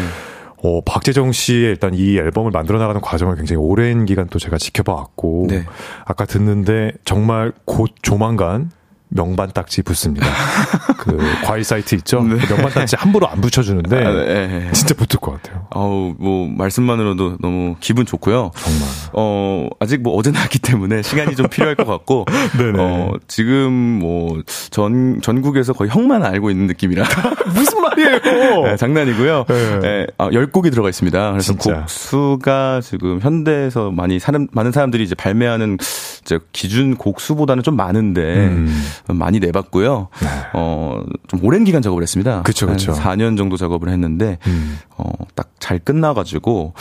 [0.64, 4.94] 어, 박재정 씨의 일단 이 앨범을 만들어 나가는 과정을 굉장히 오랜 기간 또 제가 지켜봐
[4.94, 5.64] 왔고, 네.
[6.06, 8.72] 아까 듣는데 정말 곧 조만간
[9.16, 10.28] 명반 딱지 붙습니다.
[10.98, 12.22] 그 과일 사이트 있죠?
[12.22, 12.36] 네.
[12.38, 14.70] 그 명반 딱지 함부로 안 붙여주는데, 아, 네.
[14.74, 15.68] 진짜 붙을 것 같아요.
[15.72, 18.52] 아우 뭐 말씀만으로도 너무 기분 좋고요.
[18.56, 18.88] 정말.
[19.14, 22.26] 어 아직 뭐 어제 나왔기 때문에 시간이 좀 필요할 것 같고
[22.58, 22.74] 네네.
[22.80, 27.06] 어 지금 뭐 전 전국에서 거의 형만 알고 있는 느낌이라
[27.56, 28.62] 무슨 말이에요?
[28.64, 29.46] 네, 장난이고요.
[29.48, 29.80] 네.
[29.80, 30.08] 네.
[30.18, 31.32] 아, 10곡이 들어가 있습니다.
[31.32, 31.80] 그래서 진짜.
[31.82, 35.78] 곡수가 지금 현대에서 많이 사람, 많은 사람들이 이제 발매하는
[36.22, 38.84] 이제 기준 곡수보다는 좀 많은데 음.
[39.08, 40.08] 많이 내봤고요.
[40.54, 42.44] 어, 좀 오랜 기간 작업을 했습니다.
[42.44, 42.94] 그쵸, 그쵸.
[42.94, 44.80] 한 4년 정도 작업을 했는데 음.
[44.98, 46.74] 어, 딱 잘 끝나가지고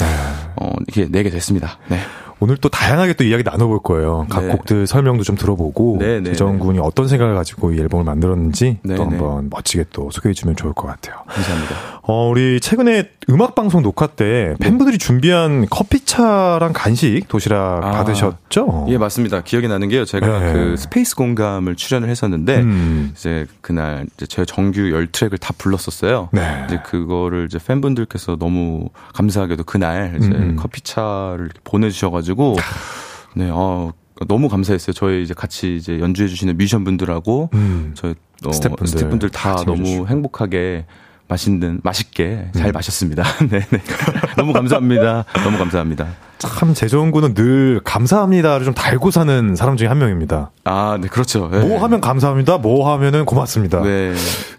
[0.56, 1.78] 어, 이렇게 내게 됐습니다.
[1.88, 1.98] 네.
[2.44, 4.26] 오늘 또 다양하게 또 이야기 나눠볼 거예요.
[4.28, 4.52] 각 네.
[4.52, 6.58] 곡들 설명도 좀 들어보고 네, 네, 재정 네.
[6.58, 9.16] 군이 어떤 생각을 가지고 이 앨범을 만들었는지 네, 또 네.
[9.16, 11.22] 한번 멋지게 또 소개해주면 좋을 것 같아요.
[11.26, 11.74] 감사합니다.
[12.02, 17.92] 어, 우리 최근에 음악 방송 녹화 때 팬분들이 준비한 커피차랑 간식 도시락 아.
[17.92, 18.88] 받으셨죠?
[18.90, 19.40] 예, 맞습니다.
[19.40, 20.04] 기억이 나는 게요.
[20.04, 20.52] 제가 네.
[20.52, 23.12] 그 스페이스 공감을 출연을 했었는데 음.
[23.16, 26.28] 이제 그날 이제 제 정규 10트랙을 다 불렀었어요.
[26.32, 26.64] 네.
[26.66, 30.56] 이제 그거를 이제 팬분들께서 너무 감사하게도 그날 이제 음.
[30.56, 32.33] 커피차를 보내주셔가지고
[33.34, 33.92] 네, 어,
[34.28, 34.92] 너무 감사했어요.
[34.92, 37.92] 저희 이제 같이 이제 연주해 주시는 뮤지션 분들하고 음.
[37.94, 40.08] 저희 어, 스태프분들 스태프분들 다 너무 해주시고.
[40.08, 40.86] 행복하게
[41.26, 42.52] 맛있는 맛있게 음.
[42.54, 43.24] 잘 마셨습니다.
[43.50, 43.80] 네, 네.
[44.36, 45.24] 너무 감사합니다.
[45.42, 46.06] 너무 감사합니다.
[46.38, 50.50] 참 재정 군은 늘 감사합니다를 좀 달고 사는 사람 중에 한 명입니다.
[50.64, 51.48] 아, 네, 그렇죠.
[51.50, 51.60] 네.
[51.60, 53.80] 뭐 하면 감사합니다, 뭐 하면은 고맙습니다.
[53.80, 54.12] 네.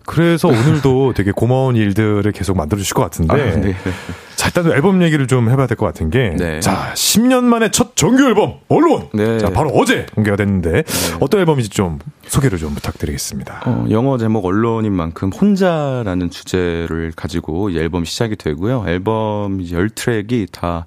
[0.05, 3.33] 그래서 오늘도 되게 고마운 일들을 계속 만들어 주실 것 같은데.
[3.33, 3.75] 아, 네.
[4.35, 6.33] 자, 일단 앨범 얘기를 좀 해봐야 될 것 같은 게.
[6.37, 6.59] 네.
[6.59, 9.07] 자, 10년 만에 첫 정규 앨범, 언론!
[9.13, 9.39] 네.
[9.39, 10.83] 자, 바로 어제 공개가 됐는데.
[11.19, 13.63] 어떤 앨범인지 좀 소개를 좀 부탁드리겠습니다.
[13.65, 18.85] 어, 영어 제목 언론인 만큼 혼자라는 주제를 가지고 이 앨범이 시작이 되고요.
[18.87, 20.85] 앨범 10트랙이 다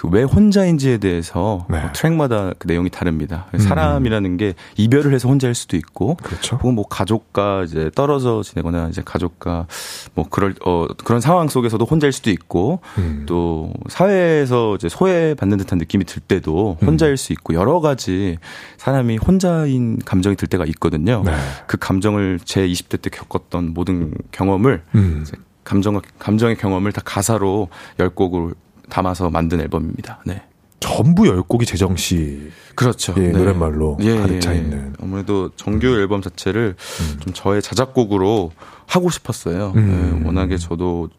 [0.00, 1.76] 그 왜 혼자인지에 대해서 네.
[1.76, 3.46] 어, 트랙마다 그 내용이 다릅니다.
[3.58, 6.56] 사람이라는 게 이별을 해서 혼자일 수도 있고 그렇죠.
[6.56, 9.66] 혹은 뭐 가족과 이제 떨어져 지내거나 이제 가족과
[10.14, 13.26] 뭐 그럴 어 그런 상황 속에서도 혼자일 수도 있고 음.
[13.26, 16.86] 또 사회에서 이제 소외받는 듯한 느낌이 들 때도 음.
[16.86, 18.38] 혼자일 수 있고 여러 가지
[18.78, 21.22] 사람이 혼자인 감정이 들 때가 있거든요.
[21.26, 21.32] 네.
[21.66, 25.20] 그 감정을 제 20대 때 겪었던 모든 경험을 음.
[25.22, 28.54] 이제 감정 감정의 경험을 다 가사로 열 곡을
[28.90, 30.20] 담아서 만든 앨범입니다.
[30.26, 30.42] 네.
[30.80, 32.50] 전부 열 곡이 재정 씨.
[32.74, 33.14] 그렇죠.
[33.18, 34.58] 예, 노랫말로 가득 차 예.
[34.58, 34.78] 있는.
[34.78, 34.94] 음.
[35.02, 36.74] 아무래도 정규 앨범 자체를
[37.20, 38.52] 좀 저의 자작곡으로
[38.86, 39.72] 하고 싶었어요.
[39.76, 40.20] 음.
[40.22, 41.10] 예, 워낙에 저도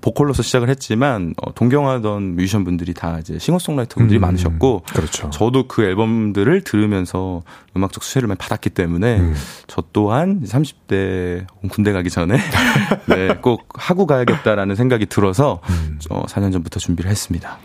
[0.00, 4.20] 보컬로서 시작을 했지만 어, 동경하던 뮤지션 분들이 다 이제 싱어송라이터 분들이 음.
[4.20, 5.30] 많으셨고 그렇죠.
[5.30, 7.42] 저도 그 앨범들을 들으면서
[7.76, 9.34] 음악적 수혜를 많이 받았기 때문에 음.
[9.66, 12.38] 저 또한 30대 군대 가기 전에
[13.08, 15.98] 네, 꼭 하고 가야겠다라는 생각이 들어서 음.
[16.10, 17.58] 어, 4년 전부터 준비를 했습니다.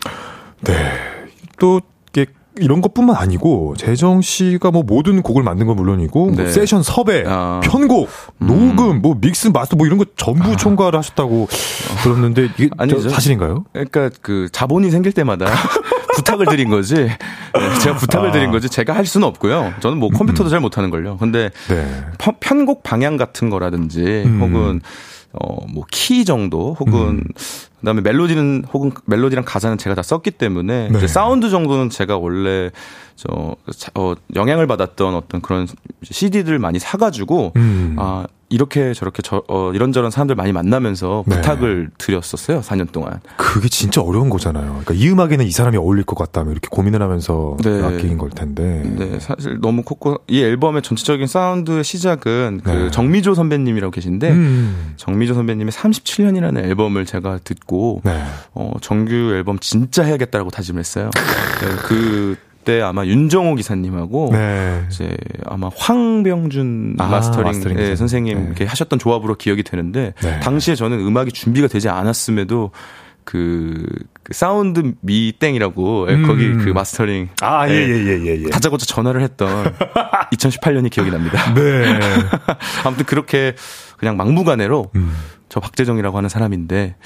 [0.62, 0.74] 네.
[1.58, 1.80] 또,
[2.60, 6.50] 이런 것뿐만 아니고, 재정 씨가 뭐 모든 곡을 만든 건 물론이고, 뭐 네.
[6.52, 7.60] 세션 섭외, 아.
[7.64, 11.48] 편곡, 녹음, 뭐 믹스, 마스터 뭐 이런 거 전부 총괄을 하셨다고
[12.02, 13.08] 들었는데, 이게 저 아니죠.
[13.08, 13.64] 사실인가요?
[13.72, 15.46] 그러니까 그 자본이 생길 때마다
[16.16, 16.94] 부탁을 드린 거지.
[16.94, 17.18] 네,
[17.82, 18.32] 제가 부탁을 아.
[18.32, 18.68] 드린 거지.
[18.68, 19.74] 제가 할 수는 없고요.
[19.80, 21.16] 저는 뭐 컴퓨터도 잘 못하는 걸요.
[21.18, 22.04] 근데 네.
[22.18, 24.38] 편- 편곡 방향 같은 거라든지 음.
[24.40, 24.80] 혹은
[25.32, 27.24] 어뭐 키 정도 혹은 음.
[27.84, 31.06] 그다음에 멜로디는 혹은 멜로디랑 가사는 제가 다 썼기 때문에 네.
[31.06, 32.70] 사운드 정도는 제가 원래
[33.14, 35.68] 저 자- 어, 영향을 받았던 어떤 그런
[36.02, 37.94] CD들 많이 사가지고 음.
[37.98, 41.36] 아 이렇게 저렇게 저 어, 이런저런 사람들 많이 만나면서 네.
[41.36, 43.20] 부탁을 드렸었어요 4년 동안.
[43.36, 44.66] 그게 진짜 어려운 거잖아요.
[44.84, 47.82] 그러니까 이 음악에는 이 사람이 어울릴 것 같다면 이렇게 고민을 하면서 네.
[47.82, 48.82] 아끼긴 걸 텐데.
[48.84, 52.90] 네, 사실 너무 컸고 이 앨범의 전체적인 사운드의 시작은 그 네.
[52.90, 54.92] 정미조 선배님이라고 계신데 음.
[54.98, 57.73] 정미조 선배님의 37년이라는 앨범을 제가 듣고
[58.04, 58.22] 네.
[58.52, 61.10] 어, 정규 앨범 진짜 해야겠다라고 다짐을 했어요.
[61.14, 64.84] 네, 그때 아마 윤정호 기사님하고 네.
[64.90, 68.44] 이제 아마 황병준 아, mastering, mastering 예, 선생님 네.
[68.46, 70.40] 이렇게 하셨던 조합으로 기억이 되는데 네.
[70.40, 72.70] 당시에 저는 음악이 준비가 되지 않았음에도
[73.24, 73.86] 그,
[74.22, 76.26] 그 사운드 미땡이라고 예, 음.
[76.26, 78.42] 거기 그 mastering 아, 예, 예, 예, 예, 예.
[78.44, 78.50] 예.
[78.50, 79.74] 다짜고짜 전화를 했던
[80.32, 81.52] 2018년이 기억이 납니다.
[81.54, 81.98] 네.
[82.84, 83.54] 아무튼 그렇게
[83.96, 85.16] 그냥 막무가내로 음.
[85.48, 86.96] 저 박재정이라고 하는 사람인데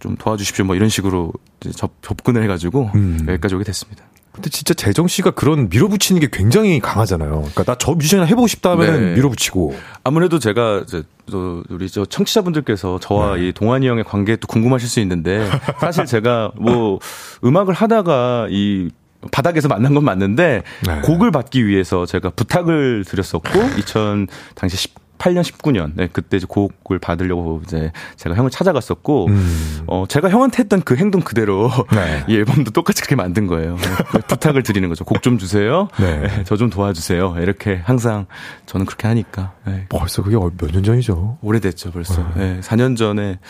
[0.00, 3.24] 좀 도와주십시오 뭐 이런 식으로 이제 접, 접근을 해가지고 음.
[3.28, 4.04] 여기까지 오게 됐습니다.
[4.32, 7.30] 근데 진짜 재정 씨가 그런 밀어붙이는 게 굉장히 강하잖아요.
[7.30, 9.14] 그러니까 나 저 뮤지션 해보고 싶다 하면 네.
[9.14, 9.74] 밀어붙이고.
[10.04, 13.48] 아무래도 제가 이제 저 우리 저 청취자분들께서 저와 네.
[13.48, 15.48] 이 동환이 형의 관계 또 궁금하실 수 있는데
[15.80, 17.00] 사실 제가 뭐
[17.44, 18.90] 음악을 하다가 이
[19.32, 21.00] 바닥에서 만난 건 맞는데 네.
[21.00, 27.60] 곡을 받기 위해서 제가 부탁을 드렸었고 2000 당시 18년 19년 네, 그때 이제 곡을 받으려고
[27.64, 29.80] 이제 제가 형을 찾아갔었고 음.
[29.86, 32.24] 어 제가 형한테 했던 그 행동 그대로 네.
[32.28, 33.76] 이 앨범도 똑같이 그렇게 만든 거예요.
[33.76, 35.04] 네, 부탁을 드리는 거죠.
[35.04, 35.88] 곡 좀 주세요.
[35.98, 36.44] 네.
[36.44, 37.36] 저좀 도와주세요.
[37.40, 38.26] 이렇게 항상
[38.66, 39.52] 저는 그렇게 하니까.
[39.66, 39.86] 네.
[39.88, 41.38] 벌써 그게 몇 년 전이죠.
[41.42, 42.24] 오래됐죠, 벌써.
[42.36, 43.40] 네, 4년 전에,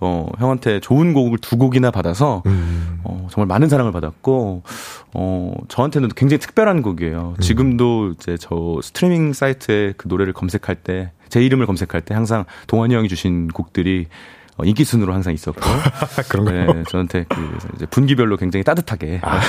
[0.00, 3.00] 어, 형한테 좋은 곡을 두 곡이나 받아서, 음.
[3.04, 4.62] 어, 정말 많은 사랑을 받았고,
[5.12, 7.34] 어, 저한테는 굉장히 특별한 곡이에요.
[7.40, 12.94] 지금도 이제 저 스트리밍 사이트에 그 노래를 검색할 때, 제 이름을 검색할 때 항상 동환이
[12.94, 14.06] 형이 주신 곡들이
[14.60, 15.60] 어, 인기 순으로 항상 있었고,
[16.28, 16.72] 그런가요?
[16.72, 19.20] 네, 저한테 그 이제 분기별로 굉장히 따뜻하게.
[19.22, 19.40] 아,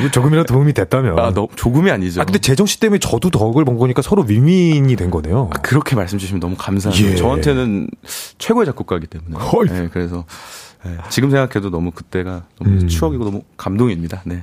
[0.00, 1.34] 뭐 조금이라도 도움이 됐다면.
[1.34, 2.22] 너, 조금이 아니죠.
[2.22, 5.50] 아, 근데 재정 씨 때문에 저도 덕을 본 거니까 서로 윈윈이 된 거네요.
[5.62, 7.10] 그렇게 말씀 주시면 너무 감사해요.
[7.10, 7.16] 예.
[7.16, 7.88] 저한테는
[8.38, 9.36] 최고의 작곡가이기 때문에.
[9.44, 9.66] 헐.
[9.66, 10.24] 네, 그래서
[10.84, 12.88] 네, 지금 생각해도 너무 그때가 너무 음.
[12.88, 14.22] 추억이고 너무 감동입니다.
[14.24, 14.42] 네.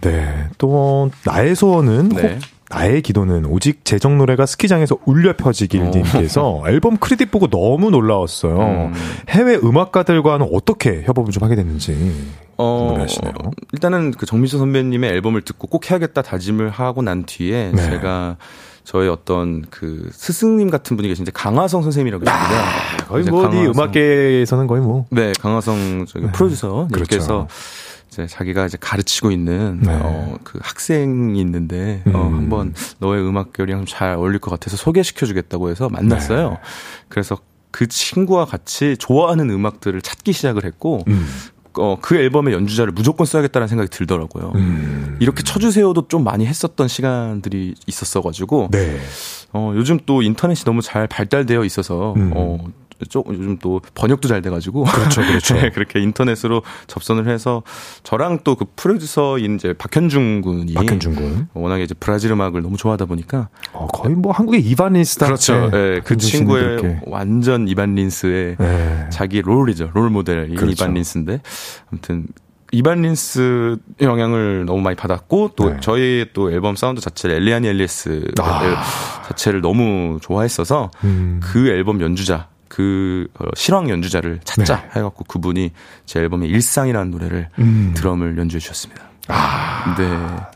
[0.00, 0.46] 네.
[0.58, 2.38] 또, 나의 소원은 네.
[2.70, 5.90] 혹 나의 기도는 오직 재정 노래가 스키장에서 울려 펴지길 어.
[5.90, 8.58] 님께서 앨범 크레딧 보고 너무 놀라웠어요.
[8.58, 8.92] 음.
[9.28, 11.96] 해외 음악가들과는 어떻게 협업을 좀 하게 됐는지
[12.56, 13.32] 어, 궁금해하시네요.
[13.72, 17.82] 일단은 그 정미수 선배님의 앨범을 듣고 꼭 해야겠다 다짐을 하고 난 뒤에 네.
[17.90, 18.36] 제가
[18.84, 22.54] 저의 어떤 그 스승님 같은 분이 계신데 강화성 선생님이라고 계십니다.
[23.02, 25.04] 아, 거의 이제 뭐, 이 강화성- 음악계에서는 거의 뭐.
[25.10, 26.32] 네, 강화성 저기 네.
[26.32, 27.46] 프로듀서님께서 그렇죠.
[28.18, 29.92] 이제 자기가 이제 가르치고 있는 네.
[29.92, 32.34] 어, 그 학생이 있는데 어, 음.
[32.34, 36.50] 한번 너의 음악결이랑 잘 어울릴 것 같아서 소개시켜주겠다고 해서 만났어요.
[36.50, 36.56] 네.
[37.08, 37.38] 그래서
[37.70, 41.26] 그 친구와 같이 좋아하는 음악들을 찾기 시작을 했고 음.
[41.74, 44.52] 어, 그 앨범의 연주자를 무조건 써야겠다는 생각이 들더라고요.
[44.56, 45.16] 음.
[45.20, 48.98] 이렇게 쳐주세요도 좀 많이 했었던 시간들이 있었어가지고 네.
[49.52, 52.32] 어, 요즘 또 인터넷이 너무 잘 발달되어 있어서 음.
[52.34, 52.58] 어,
[53.08, 55.54] 좀 요즘 또 번역도 잘 돼가지고 그렇죠, 그렇죠.
[55.60, 57.62] 네, 그렇게 인터넷으로 접선을 해서
[58.02, 61.48] 저랑 또 그 프로듀서인 이제 박현중 군이 박현준 군.
[61.54, 65.26] 워낙에 이제 브라질 음악을 너무 좋아하다 보니까 어, 거의 뭐 한국의 이반 린스다.
[65.26, 65.70] 그렇죠.
[65.72, 67.00] 예, 그 친구의 그렇게.
[67.06, 69.06] 완전 이반 린스의 네.
[69.10, 69.92] 자기 롤이죠.
[69.94, 70.72] 롤 모델인 그렇죠.
[70.72, 71.40] 이반 린스인데
[71.92, 72.26] 아무튼
[72.72, 75.76] 이반 린스 영향을 너무 많이 받았고 또 네.
[75.80, 79.22] 저희 또 앨범 사운드 자체를 엘리아니 엘리아스 아.
[79.28, 81.40] 자체를 너무 좋아했어서 음.
[81.42, 82.48] 그 앨범 연주자
[82.78, 84.88] 그 어, 실황 연주자를 찾자 네.
[84.94, 85.72] 해갖고 그분이
[86.06, 87.92] 제 앨범에 일상이라는 노래를 음.
[87.96, 89.02] 드럼을 연주해 주셨습니다.
[89.26, 89.96] 아.
[89.98, 90.06] 네.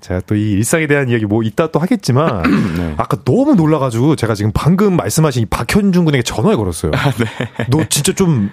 [0.01, 2.43] 제가 또 이 일상에 대한 이야기 뭐 이따 또 하겠지만
[2.79, 2.95] 네.
[2.97, 6.93] 아까 너무 놀라가지고 제가 지금 방금 말씀하신 이 박현준 군에게 전화를 걸었어요.
[6.95, 7.27] 아, 네.
[7.70, 8.51] 너 진짜 좀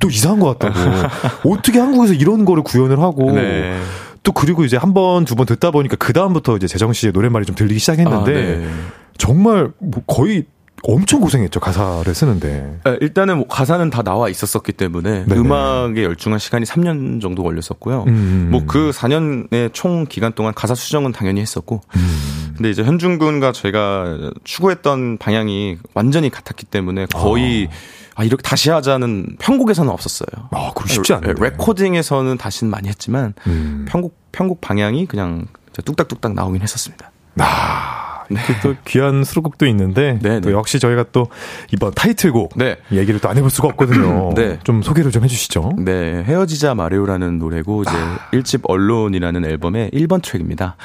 [0.00, 1.50] 또 이상한 것 같다고.
[1.50, 3.78] 어떻게 한국에서 이런 거를 구현을 하고 네.
[4.22, 7.46] 또 그리고 이제 한 번 두 번 듣다 보니까 그 다음부터 이제 재정 씨의 노랫말이
[7.46, 8.68] 좀 들리기 시작했는데 아, 네.
[9.16, 10.44] 정말 뭐 거의
[10.82, 12.78] 엄청 고생했죠 가사를 쓰는데.
[12.84, 15.40] 네, 일단은 뭐 가사는 다 나와 있었었기 때문에 네네.
[15.40, 18.04] 음악에 열중한 시간이 3년 정도 걸렸었고요.
[18.08, 18.48] 음.
[18.50, 22.52] 뭐그 4년의 총 기간 동안 가사 수정은 당연히 했었고, 음.
[22.56, 27.68] 근데 이제 현중 군과 제가 추구했던 방향이 완전히 같았기 때문에 거의
[28.16, 30.48] 아, 이렇게 다시 하자는 편곡에서는 없었어요.
[30.50, 31.28] 아, 그거 쉽지 않네.
[31.28, 33.86] 레- 레코딩에서는 다시는 많이 했지만 음.
[33.88, 35.46] 편곡 편곡 방향이 그냥
[35.84, 37.10] 뚝딱뚝딱 나오긴 했었습니다.
[37.38, 37.99] 아,
[38.30, 40.54] 이렇게 또 귀한 수록곡도 있는데 네, 또 네.
[40.54, 41.26] 역시 저희가 또
[41.72, 42.76] 이번 타이틀곡 네.
[42.92, 44.32] 얘기를 또 안 해볼 수가 없거든요.
[44.36, 44.58] 네.
[44.64, 45.72] 좀 소개를 좀 해주시죠.
[45.78, 48.18] 네, 헤어지자 말해요라는 노래고 이제 아.
[48.32, 50.76] 1집 언론이라는 앨범의 1번 트랙입니다.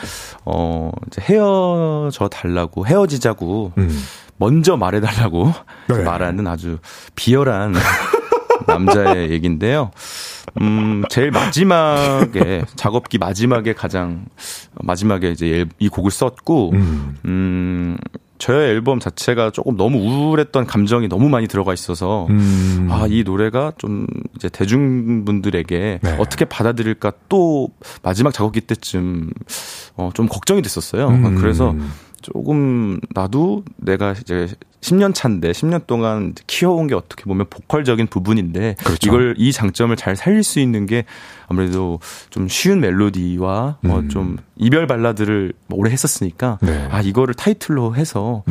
[0.45, 4.03] 어, 이제 헤어져 달라고 헤어지자고 음.
[4.37, 5.53] 먼저 말해 달라고
[5.89, 6.03] 네.
[6.03, 6.77] 말하는 아주
[7.15, 7.73] 비열한
[8.67, 9.91] 남자의 얘긴데요.
[10.62, 14.26] 음, 제일 마지막에 작업기 마지막에 가장
[14.82, 17.18] 마지막에 이제 앨- 이 곡을 썼고 음.
[17.26, 17.97] 음,
[18.38, 22.88] 저의 앨범 자체가 조금 너무 우울했던 감정이 너무 많이 들어가 있어서 음.
[22.91, 26.16] 아, 이 노래가 좀 이제 대중분들에게 네.
[26.20, 27.70] 어떻게 받아들일까 또
[28.03, 29.32] 마지막 작업기 때쯤
[29.95, 31.08] 어, 좀 걱정이 됐었어요.
[31.08, 31.36] 음.
[31.36, 31.74] 그래서
[32.22, 34.47] 조금 나도 내가 이제
[34.82, 39.07] 10년 차인데 10년 동안 키워온 게 어떻게 보면 보컬적인 부분인데 그렇죠.
[39.07, 41.05] 이걸 이 장점을 잘 살릴 수 있는 게
[41.47, 41.99] 아무래도
[42.30, 44.09] 좀 쉬운 멜로디와 뭐 음.
[44.09, 46.88] 좀 이별 발라드를 오래 했었으니까 네.
[46.91, 48.43] 아 이거를 타이틀로 해서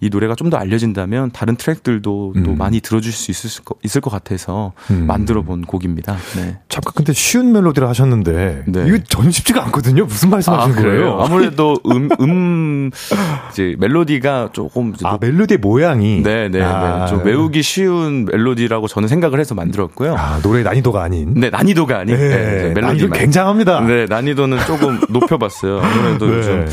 [0.00, 2.58] 이 노래가 좀 더 알려진다면 다른 트랙들도 또 음.
[2.58, 5.06] 많이 들어줄 수 있을 것, 있을 것 같아서 음.
[5.06, 6.16] 만들어 본 곡입니다.
[6.36, 6.58] 네.
[6.68, 8.84] 잠깐 근데 쉬운 멜로디를 하셨는데 네.
[8.86, 10.04] 이거 전 쉽지가 않거든요.
[10.04, 11.18] 무슨 말씀하시는 거예요?
[11.22, 12.90] 아무래도 음, 음,
[13.50, 17.10] 이제 멜로디가 조금 이제 아, 높- 멜로디의 모양이 네, 네, 아, 네.
[17.10, 20.14] 좀 외우기 쉬운 멜로디라고 저는 생각을 해서 만들었고요.
[20.16, 21.32] 아, 노래 난이도가 아닌.
[21.34, 23.18] 네, 난이도가 아닌 네, 네, 멜로디만.
[23.18, 23.80] 굉장합니다.
[23.80, 25.80] 네, 난이도는 조금 높여봤어요.
[25.80, 26.66] 아무래도 네.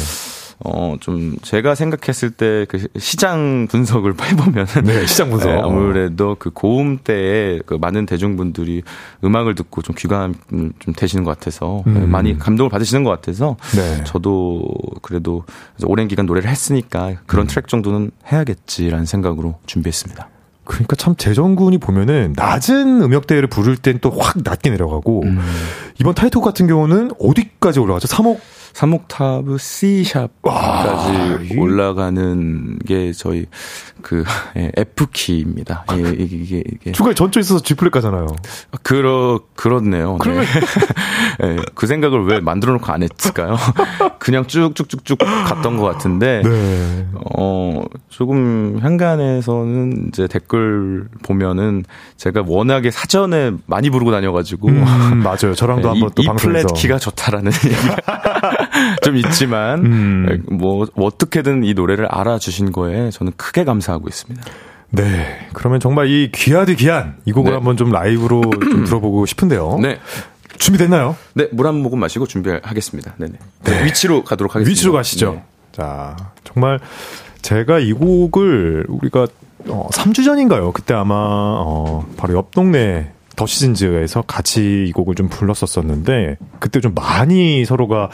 [0.64, 5.50] 어, 좀 제가 생각했을 때 그 시장 분석을 해보면은 네, 시장 분석.
[5.52, 8.84] 네, 아무래도 그 고음 때에 그 많은 대중분들이
[9.24, 11.94] 음악을 듣고 좀 귀감을 좀 되시는 것 같아서 음.
[11.94, 14.04] 네, 많이 감동을 받으시는 것 같아서 네.
[14.06, 14.64] 저도
[15.02, 15.44] 그래도
[15.86, 20.30] 오랜 기간 노래를 했으니까 그런 트랙 정도는 해야겠지라는 생각으로 준비했습니다.
[20.64, 25.40] 그러니까 참 재정군이 보면은 낮은 음역대를 부를 땐 또 확 낮게 내려가고 음.
[26.00, 28.08] 이번 타이틀 같은 경우는 어디까지 올라가죠?
[28.08, 28.38] 3억
[28.74, 30.04] 3옥타브 C
[30.44, 33.46] 와, 샵까지 이- 올라가는 게 저희
[34.02, 34.24] 그
[34.58, 35.86] 예, F 키입니다.
[35.94, 38.28] 예, 이게 이게 이게 중간에 전조 있어서 G 플랫 가잖아요.
[38.84, 40.18] 그러 그렇네요.
[40.18, 41.48] 그러면- 네.
[41.48, 43.56] 예, 그 생각을 왜 만들어 놓고 안 했을까요?
[44.20, 47.06] 그냥 쭉쭉쭉쭉 갔던 것 같은데 네.
[47.38, 51.84] 어, 조금 현관에서는 이제 댓글 보면은
[52.18, 54.68] 제가 워낙에 사전에 많이 부르고 다녀가지고.
[54.70, 55.54] 음, 맞아요.
[55.56, 57.96] 저랑도 네, 한번 또 방송에서 플랫 키가 좋다라는 얘기가
[59.04, 60.26] 좀 있지만, 음.
[60.28, 64.44] 네, 뭐, 어떻게든 이 노래를 알아주신 거에 저는 크게 감사하고 있습니다.
[64.92, 65.48] 네.
[65.54, 67.56] 그러면 정말 이 귀하디 귀한 이 곡을 네.
[67.56, 69.80] 한번 좀 라이브로 좀 들어보고 싶은데요.
[69.82, 70.00] 네.
[70.58, 71.16] 준비됐나요?
[71.34, 73.14] 네, 물 한 모금 마시고 준비하겠습니다.
[73.18, 73.34] 네네.
[73.64, 73.86] 네.
[73.86, 74.70] 위치로 가도록 하겠습니다.
[74.70, 75.32] 위치로 가시죠.
[75.32, 75.44] 네.
[75.72, 76.80] 자, 정말
[77.42, 79.28] 제가 이 곡을 우리가
[79.68, 80.72] 어, 3주 전인가요?
[80.74, 83.12] 그때 아마 어, 바로 옆 동네
[83.42, 88.12] 더 시즌즈에서 같이 이 곡을 좀 불렀었었는데 그때 좀 많이 서로가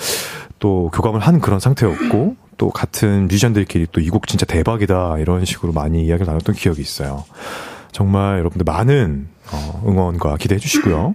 [0.59, 5.73] 또 교감을 한 그런 상태였고 또 같은 뮤지션들끼리 또 이 곡 진짜 대박이다 이런 식으로
[5.73, 7.25] 많이 이야기를 나눴던 기억이 있어요.
[7.91, 11.13] 정말 여러분들 많은 어, 응원과 기대해 주시고요.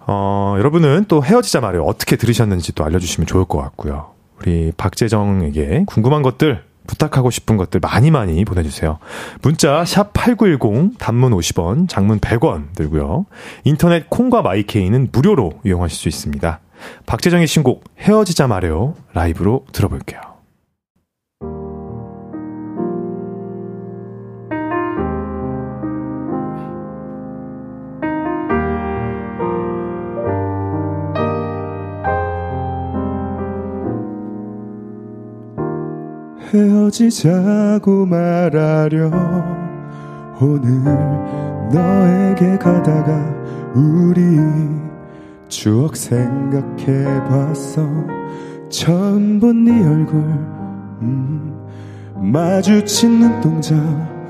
[0.00, 1.84] 어, 여러분은 또 헤어지자 말이에요.
[1.84, 4.10] 어떻게 들으셨는지 또 알려주시면 좋을 것 같고요.
[4.38, 8.98] 우리 박재정에게 궁금한 것들 부탁하고 싶은 것들 많이 많이 보내주세요.
[9.42, 13.26] 문자 샵 8910 단문 50원, 장문 100원 들고요.
[13.64, 16.60] 인터넷 콩과 마이케이는 무료로 이용하실 수 있습니다.
[17.06, 20.31] 박재정의 신곡 헤어지자 말해요 라이브로 들어볼게요.
[36.52, 39.10] 헤어지자고 말하려
[40.40, 40.84] 오늘
[41.72, 43.18] 너에게 가다가
[43.74, 44.38] 우리
[45.48, 47.82] 추억 생각해봤어.
[48.68, 50.14] 처음 본 네 얼굴
[51.02, 51.54] 음,
[52.16, 53.74] 마주친 눈동자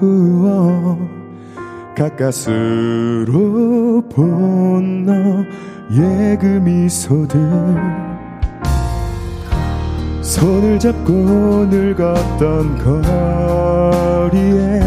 [0.01, 0.99] 우어
[1.97, 3.33] 가까스로
[4.09, 7.41] 본 너의 그 미소들
[10.23, 12.79] 손을 잡고 늙었던
[14.31, 14.81] 거리에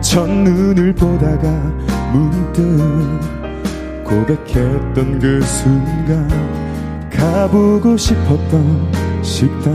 [0.00, 1.48] 첫눈을 보다가
[2.12, 2.76] 문득
[4.04, 6.28] 고백했던 그 순간
[7.10, 8.92] 가보고 싶었던
[9.22, 9.72] 식당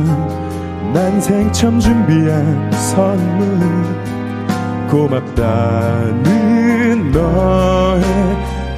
[0.94, 3.60] 난생 처음 준비한 선물.
[4.90, 6.22] 고맙다는
[7.12, 8.04] 너의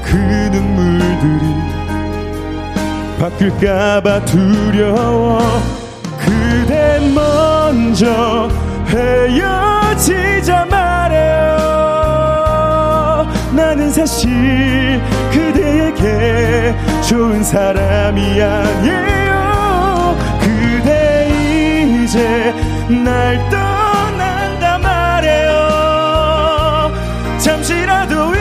[0.03, 1.55] 그 눈물들이
[3.20, 5.39] 바뀔까봐 두려워
[7.84, 8.49] 먼저
[8.88, 11.57] 헤어지자 말해요.
[13.51, 16.73] 나는 사실 그대에게
[17.05, 20.15] 좋은 사람이 아니에요.
[20.39, 21.27] 그대
[22.03, 22.53] 이제
[22.88, 25.51] 날 떠난다 말해요.
[27.38, 28.39] 잠시라도 이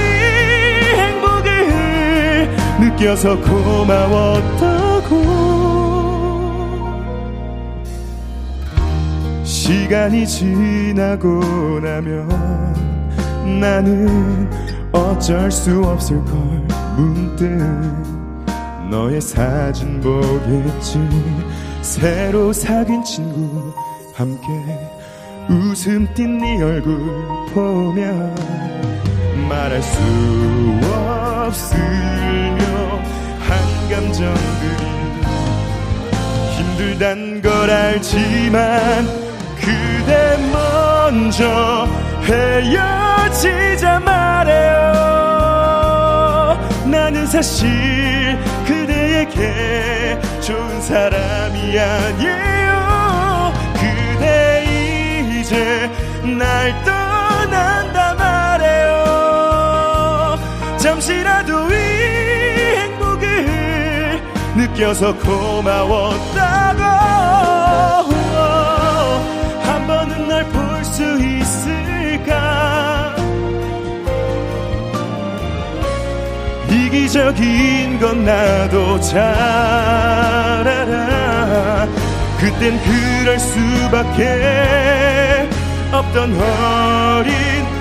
[0.95, 4.62] 행복을 느껴서 고마웠다고
[9.73, 12.29] 시간이 지나고 나면
[13.59, 14.51] 나는
[14.93, 16.35] 어쩔 수 없을 걸.
[16.97, 17.47] 문득
[18.91, 20.99] 너의 사진 보겠지.
[21.81, 23.73] 새로 사귄 친구
[24.14, 24.47] 함께
[25.49, 26.99] 웃음 띤 네 얼굴
[27.55, 28.35] 보면
[29.49, 29.99] 말할 수
[31.41, 32.62] 없으며
[33.41, 34.85] 한 감정들이
[36.59, 39.22] 힘들단 걸 알지만
[39.63, 41.89] 그대 먼저
[42.25, 44.83] 헤어지자 말해요.
[46.87, 53.53] 나는 사실 그대에게 좋은 사람이 아니에요.
[53.75, 55.91] 그대 이제
[56.23, 58.93] 날 떠난다 말해요.
[60.77, 61.75] 잠시라도 이
[62.79, 64.21] 행복을
[64.57, 66.83] 느껴서 고마웠다고
[76.93, 79.22] 이기적인 건 나도 잘
[80.68, 81.88] 알아.
[82.38, 84.28] 그땐 그럴 수밖에
[85.90, 87.72] 없던 어린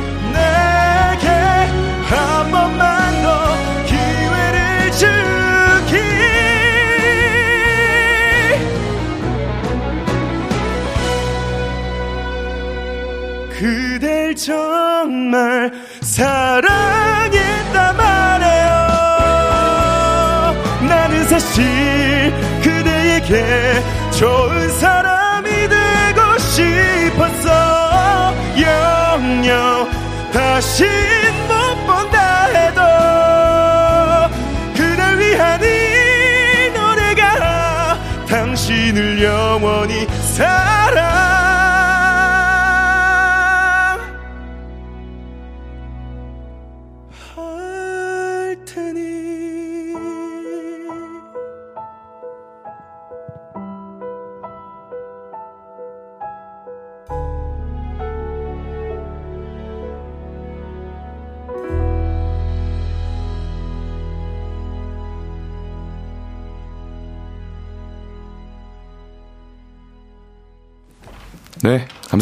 [21.52, 22.34] 사실
[22.64, 23.84] 그대에게
[24.18, 27.50] 좋은 사람이 되고 싶었어.
[28.58, 29.90] 영영
[30.32, 30.88] 다신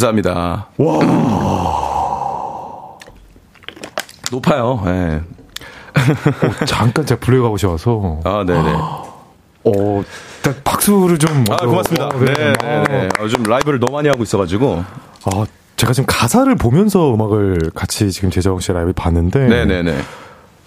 [0.10, 0.68] 감사합니다.
[4.32, 4.82] 높아요.
[4.88, 5.22] 예.
[6.66, 8.74] 잠깐 제가 불러가고 싶어서 아, 네네.
[9.66, 10.04] 어,
[10.38, 12.08] 일단 박수를 좀 아, 고맙습니다.
[12.08, 12.54] 어, 네, 네,
[12.88, 13.10] 네.
[13.18, 14.84] 아, 요즘 라이브를 너무 많이 하고 있어가지고.
[15.26, 15.46] 아,
[15.76, 19.98] 제가 지금 가사를 보면서 음악을 같이 지금 재정 씨 라이브 봤는데 네네네.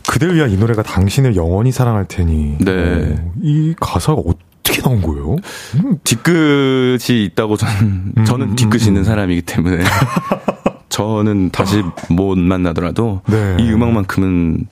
[0.08, 2.72] 그댈 위한 이 노래가 당신을 영원히 사랑할 테니 네.
[2.72, 4.32] 어, 이 가사가 어
[4.72, 5.36] 떻게 나온 거예요?
[5.76, 5.98] 음.
[6.02, 9.04] 뒤끝이 있다고 저는 저는 음, 뒤끝이 음, 있는 음.
[9.04, 9.84] 사람이기 때문에
[10.88, 13.56] 저는 다시 못 만나더라도 네.
[13.60, 14.66] 이 음악만큼은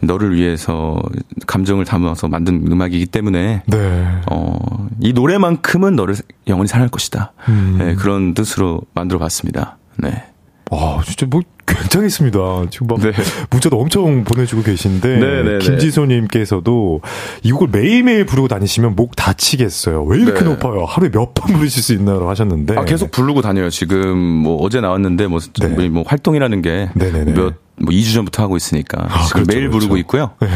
[0.00, 1.00] 너를 위해서
[1.46, 4.06] 감정을 담아서 만든 음악이기 때문에 네.
[4.30, 6.16] 어, 이 노래만큼은 너를
[6.48, 7.32] 영원히 사랑할 것이다.
[7.48, 7.76] 음.
[7.78, 9.76] 네, 그런 뜻으로 만들어 봤습니다.
[9.98, 10.24] 네.
[10.70, 12.38] 와, 진짜 뭐 굉장했습니다.
[12.70, 13.12] 지금 막 네.
[13.50, 15.58] 문자도 엄청 보내주고 계신데 네, 네, 네.
[15.58, 17.00] 김지소님께서도
[17.42, 20.04] 이 곡을 매일매일 부르고 다니시면 목 다치겠어요.
[20.04, 20.46] 왜 이렇게 네.
[20.50, 20.84] 높아요?
[20.84, 22.28] 하루에 몇 번 부르실 수 있나요?
[22.28, 23.68] 하셨는데 아, 계속 부르고 다녀요.
[23.70, 25.88] 지금 뭐 어제 나왔는데 뭐, 네.
[25.88, 27.32] 뭐 활동이라는 게 네네네.
[27.34, 29.78] 몇, 뭐 2주 전부터 하고 있으니까 아, 지금 그렇죠, 매일 그렇죠.
[29.86, 30.30] 부르고 있고요.
[30.40, 30.48] 네.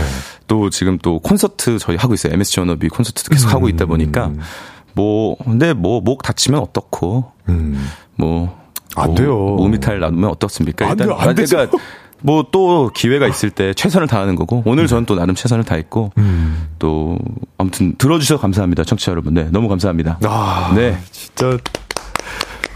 [0.47, 2.33] 또 지금 또 콘서트 저희 하고 있어요.
[2.35, 4.33] MSG 워너비 콘서트도 계속 하고 있다 보니까
[4.95, 7.89] 뭐 근데 뭐 목 다치면 어떻고 음.
[8.17, 8.59] 뭐
[8.97, 9.57] 안뭐 돼요.
[9.61, 10.91] 음이탈 나누면 어떻습니까?
[10.91, 11.57] 안 돼요, 안 아, 되죠.
[11.57, 11.79] 그러니까
[12.23, 16.69] 뭐또 기회가 있을 때 최선을 다하는 거고 오늘 저는 또 나름 최선을 다했고 음.
[16.79, 17.17] 또
[17.57, 19.35] 아무튼 들어주셔서 감사합니다, 청취자 여러분.
[19.35, 20.19] 네, 너무 감사합니다.
[20.25, 20.99] 아, 네.
[21.11, 21.57] 진짜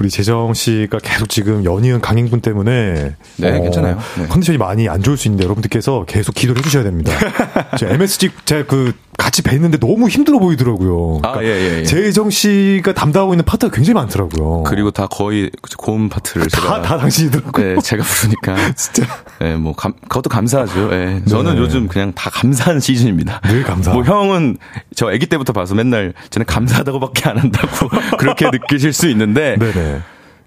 [0.01, 3.99] 우리 재정 씨가 계속 지금 연이은 강행군 때문에 네, 괜찮아요.
[4.19, 4.27] 네.
[4.27, 7.13] 컨디션이 많이 안 좋을 수 있는데 여러분들께서 계속 기도를 해주셔야 됩니다.
[7.79, 11.21] 제 MSG 제가 그 같이 뵀는데 너무 힘들어 보이더라고요.
[11.23, 11.83] 아, 예, 예, 예.
[11.85, 14.65] 재정 씨가 담당하고 있는 파트가 굉장히 많더라고요.
[14.65, 17.75] 그리고 다 거의 고음 파트를 다, 제가 다 당신이더라고요.
[17.75, 19.07] 네, 제가 부르니까 진짜
[19.41, 20.91] 네, 뭐 감, 그것도 감사하죠.
[20.93, 21.23] 예.
[21.29, 21.61] 저는 네.
[21.61, 23.41] 요즘 그냥 다 감사한 시즌입니다.
[23.45, 23.93] 늘 감사.
[23.93, 24.59] 뭐 형은
[24.95, 27.89] 저 아기 때부터 봐서 맨날 저는 감사하다고밖에 안 한다고
[28.19, 30.01] 그렇게 느끼실 수 있는데 네네.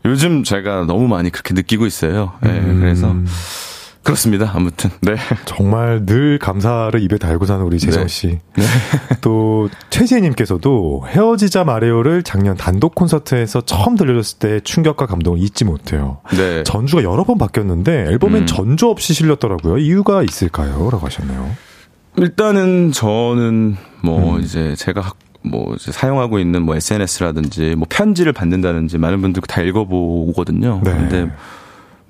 [0.06, 2.34] 요즘 제가 너무 많이 그렇게 느끼고 있어요.
[2.46, 2.80] 예, 음.
[2.80, 3.14] 그래서
[4.08, 4.52] 그렇습니다.
[4.56, 5.16] 아무튼 네.
[5.46, 8.08] 정말 늘 감사를 입에 달고 사는 우리 재정 네.
[8.08, 8.40] 씨.
[9.22, 16.20] 또 최지혜님께서도 헤어지자 말해요를 작년 단독 콘서트에서 처음 들려줬을 때 충격과 감동을 잊지 못해요.
[16.32, 16.64] 네.
[16.64, 18.46] 전주가 여러 번 바뀌었는데 앨범엔 음.
[18.46, 19.78] 전주 없이 실렸더라고요.
[19.78, 20.90] 이유가 있을까요?
[20.90, 21.52] 라고 하셨네요.
[22.16, 24.42] 일단은 저는 뭐 음.
[24.42, 29.62] 이제 제가 학- 뭐 이제 사용하고 있는 뭐 SNS라든지 뭐 편지를 받는다든지 많은 분들 다
[29.62, 30.82] 읽어보거든요.
[30.84, 30.92] 네.
[30.92, 31.30] 근데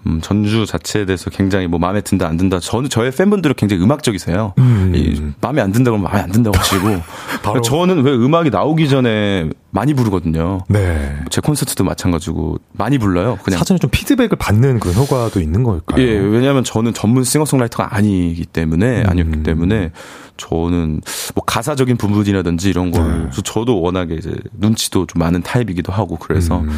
[0.07, 2.59] 음, 전주 자체에 대해서 굉장히 뭐 마음에 든다 안 든다.
[2.59, 4.53] 저는 저의 팬분들은 굉장히 음악적이세요.
[4.57, 4.93] 음.
[4.95, 6.87] 이 마음에 안 든다 그러면 마음에 안 든다고 하시고
[7.43, 10.61] 바로- 저는 왜 음악이 나오기 전에 많이 부르거든요.
[10.69, 11.15] 네.
[11.29, 13.37] 제 콘서트도 마찬가지고 많이 불러요.
[13.43, 16.01] 그냥 사전에 좀 피드백을 받는 그런 효과도 있는 걸까요?
[16.01, 19.09] 예, 왜냐하면 저는 전문 싱어송라이터가 아니기 때문에 음.
[19.09, 19.91] 아니었기 때문에
[20.37, 21.01] 저는
[21.35, 23.29] 뭐 가사적인 부분이라든지 이런 걸 네.
[23.33, 26.69] 저- 저도 워낙에 이제 눈치도 좀 많은 타입이기도 하고 그래서 음.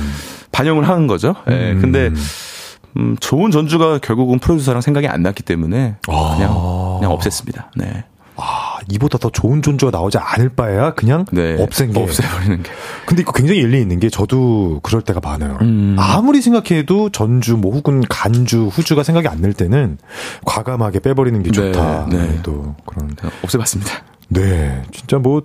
[0.51, 1.35] 반영을 하는 거죠.
[1.49, 1.79] 예, 음.
[1.81, 2.11] 근데
[2.99, 6.35] 음, 좋은 전주가 결국은 프로듀서랑 생각이 안 났기 때문에 아.
[6.35, 7.65] 그냥 그냥 없앴습니다.
[7.77, 8.03] 네,
[8.35, 11.99] 아, 이보다 더 좋은 존재가 나오지 않을 바에야 그냥 네, 없앤 게.
[12.01, 12.69] 없애버리는 게.
[13.05, 15.57] 근데 이거 굉장히 일리 있는 게 저도 그럴 때가 많아요.
[15.61, 15.95] 음.
[15.97, 19.97] 아무리 생각해도 전주, 뭐 혹은 간주, 후주가 생각이 안 날 때는
[20.45, 22.07] 과감하게 빼버리는 게 네, 좋다.
[22.09, 22.39] 네.
[22.43, 23.15] 또 그런.
[23.43, 23.91] 없애봤습니다.
[24.29, 25.41] 네, 진짜 뭐.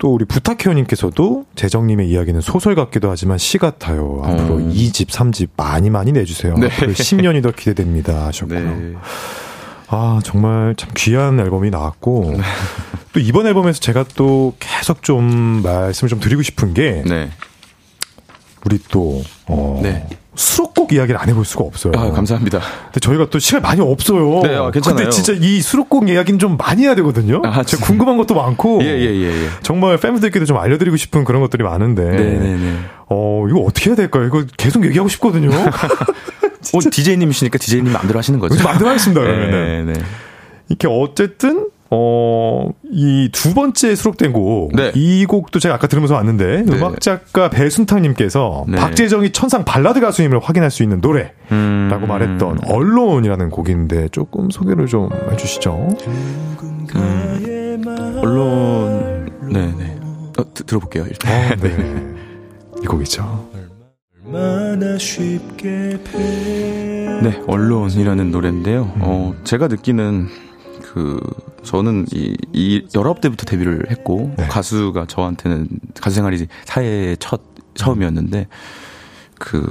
[0.00, 4.22] 또 우리 부탁해요님께서도 재정님의 이야기는 소설 같기도 하지만 시 같아요.
[4.24, 4.58] 앞으로 어.
[4.58, 6.54] 2집, 3집 많이 많이 내주세요.
[6.56, 6.68] 네.
[6.68, 8.26] 앞으로 10년이 더 기대됩니다.
[8.26, 8.58] 하셨고요.
[8.60, 8.94] 네.
[9.88, 12.42] 아, 정말 참 귀한 앨범이 나왔고, 네.
[13.12, 17.28] 또 이번 앨범에서 제가 또 계속 좀 말씀을 좀 드리고 싶은 게, 네.
[18.64, 20.08] 우리 또, 어, 네.
[20.40, 21.92] 수록곡 이야기를 안 해볼 수가 없어요.
[21.96, 22.60] 아, 감사합니다.
[22.86, 24.40] 근데 저희가 또 시간이 많이 없어요.
[24.42, 24.96] 네, 아, 괜찮아요.
[24.96, 27.42] 근데 진짜 이 수록곡 이야기는 좀 많이 해야 되거든요.
[27.44, 27.84] 아, 제가.
[27.84, 29.48] 궁금한 것도 많고, 예, 예, 예, 예.
[29.62, 32.76] 정말 팬분들께도 좀 알려드리고 싶은 그런 것들이 많은데, 네 네 네.
[33.10, 34.24] 어, 이거 어떻게 해야 될까요?
[34.24, 35.50] 이거 계속 얘기하고 싶거든요.
[36.72, 38.56] 오, DJ님이시니까 DJ님 마음대로 하시는 거죠.
[38.56, 39.86] 좀 만들어 하겠습니다, 그러면은.
[39.86, 40.00] 네, 네.
[40.70, 44.92] 이렇게 어쨌든 어, 이 두 번째 수록된 곡, 네.
[44.94, 46.76] 이 곡도 제가 아까 들으면서 왔는데, 네.
[46.76, 48.76] 음악 작가 배순탁님께서 네.
[48.78, 52.04] 박재정이 천상 발라드 가수임을 확인할 수 있는 노래라고 음.
[52.06, 55.96] 말했던 언론이라는 곡인데 조금 소개를 좀 해주시죠.
[58.22, 59.98] 언론, 네네.
[60.38, 61.32] 어, 드- 들어볼게요, 일단.
[61.52, 62.14] 어, 네.
[62.82, 63.48] 이 곡이죠.
[64.32, 66.18] 얼마나 쉽게 배
[67.22, 68.92] 네, 언론이라는 노래인데요.
[69.00, 70.28] 어, 제가 느끼는
[70.92, 71.20] 그
[71.62, 74.46] 저는 이, 이 19대부터 데뷔를 했고 네.
[74.48, 75.68] 가수가 저한테는
[76.00, 77.42] 가수 생활이 사회의 첫
[77.74, 78.48] 처음이었는데
[79.38, 79.64] 그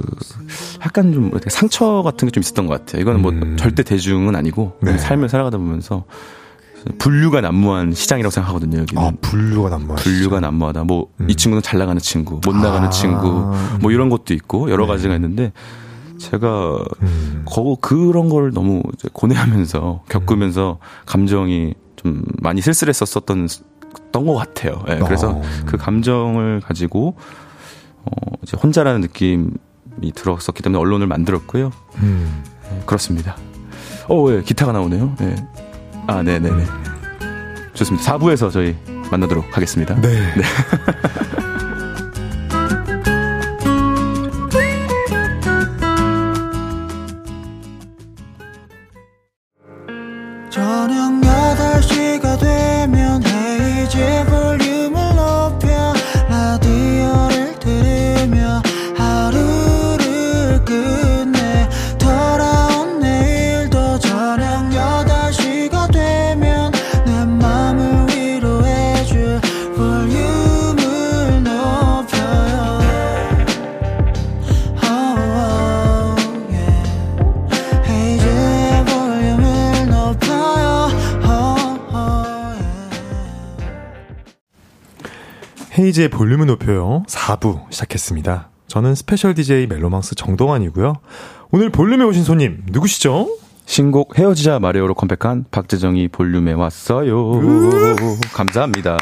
[0.82, 3.02] 약간 좀 상처 같은 게 좀 있었던 것 같아요.
[3.02, 3.56] 이거는 뭐 음.
[3.58, 4.96] 절대 대중은 아니고 네.
[4.96, 6.04] 삶을 살아가다 보면서
[6.98, 8.78] 분류가 난무한 시장이라고 생각하거든요.
[8.78, 10.84] 여기는 아, 분류가 난무하 분류가 난무하다.
[10.84, 11.28] 뭐이 음.
[11.28, 12.90] 친구는 잘 나가는 친구, 못 나가는 아.
[12.90, 13.52] 친구,
[13.82, 14.92] 뭐 이런 것도 있고 여러 네.
[14.92, 15.52] 가지가 있는데
[16.20, 17.44] 제가 음.
[17.46, 23.48] 거 그런 걸 너무 이제 고뇌하면서 겪으면서 감정이 좀 많이 쓸쓸했었었던
[24.12, 24.84] 던것 같아요.
[24.88, 25.42] 예, 그래서 어.
[25.66, 27.16] 그 감정을 가지고
[28.04, 29.50] 어 이제 혼자라는 느낌이
[30.14, 31.70] 들었었기 때문에 언론을 만들었고요.
[31.96, 32.44] 음.
[32.72, 33.36] 예, 그렇습니다.
[34.08, 35.14] 어, 예, 기타가 나오네요.
[35.22, 35.36] 예.
[36.06, 36.64] 아, 네, 네, 네.
[37.74, 38.18] 좋습니다.
[38.18, 38.76] 4부에서 저희
[39.10, 39.94] 만나도록 하겠습니다.
[40.00, 40.08] 네.
[40.08, 40.42] 네.
[53.90, 54.39] 绝不。
[85.90, 87.02] 헤이즈의 볼륨을 높여요.
[87.08, 88.48] 4부 시작했습니다.
[88.68, 90.94] 저는 스페셜 DJ 멜로망스 정동환이고요.
[91.50, 93.28] 오늘 볼륨에 오신 손님 누구시죠?
[93.66, 97.40] 신곡 헤어지자 말해요로 컴백한 박재정이 볼륨에 왔어요.
[98.32, 98.98] 감사합니다.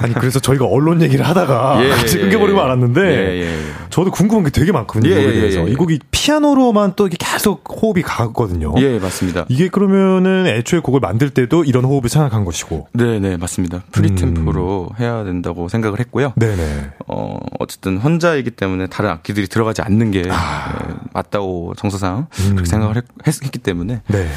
[0.00, 3.58] 아니 그래서 저희가 이런 얘기를 하다가 예, 같이 예, 끊겨버리고 말았는데 예, 예,
[3.90, 5.10] 저도 궁금한 게 되게 많거든요.
[5.10, 8.74] 예, 이 대해서 이 곡이 피아노로만 또 계속 호흡이 가거든요.
[8.78, 9.46] 예, 맞습니다.
[9.48, 12.88] 이게 그러면은 애초에 곡을 만들 때도 이런 호흡을 생각한 것이고.
[12.92, 13.82] 네, 네, 맞습니다.
[13.92, 15.02] 프리템포로 음.
[15.02, 16.32] 해야 된다고 생각을 했고요.
[16.36, 16.90] 네, 네.
[17.06, 20.86] 어, 어쨌든 혼자이기 때문에 다른 악기들이 들어가지 않는 게 아.
[20.86, 22.50] 네, 맞다고 정서상 음.
[22.50, 22.96] 그렇게 생각을
[23.26, 24.02] 했, 했기 때문에.
[24.06, 24.28] 네.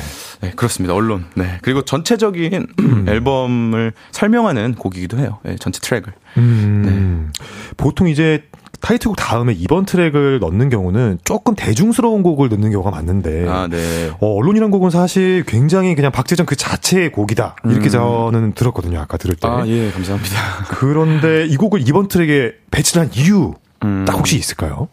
[0.41, 0.93] 네, 그렇습니다.
[0.95, 1.25] 언론.
[1.35, 1.57] 네.
[1.61, 3.05] 그리고 전체적인 음.
[3.09, 5.39] 앨범을 설명하는 곡이기도 해요.
[5.43, 6.13] 네, 전체 트랙을.
[6.37, 7.31] 음.
[7.33, 7.45] 네.
[7.77, 8.43] 보통 이제
[8.79, 14.09] 타이틀곡 다음에 이번 트랙을 넣는 경우는 조금 대중스러운 곡을 넣는 경우가 많은데 아, 네.
[14.19, 18.31] 어, 언론이란 곡은 사실 굉장히 그냥 박재정 그 자체의 곡이다 이렇게 음.
[18.31, 19.47] 저는 들었거든요 아까 들을 때.
[19.47, 20.35] 아 예 감사합니다.
[20.69, 24.05] 그런데 이 곡을 이번 트랙에 배치한 이유 음.
[24.07, 24.87] 딱 혹시 있을까요?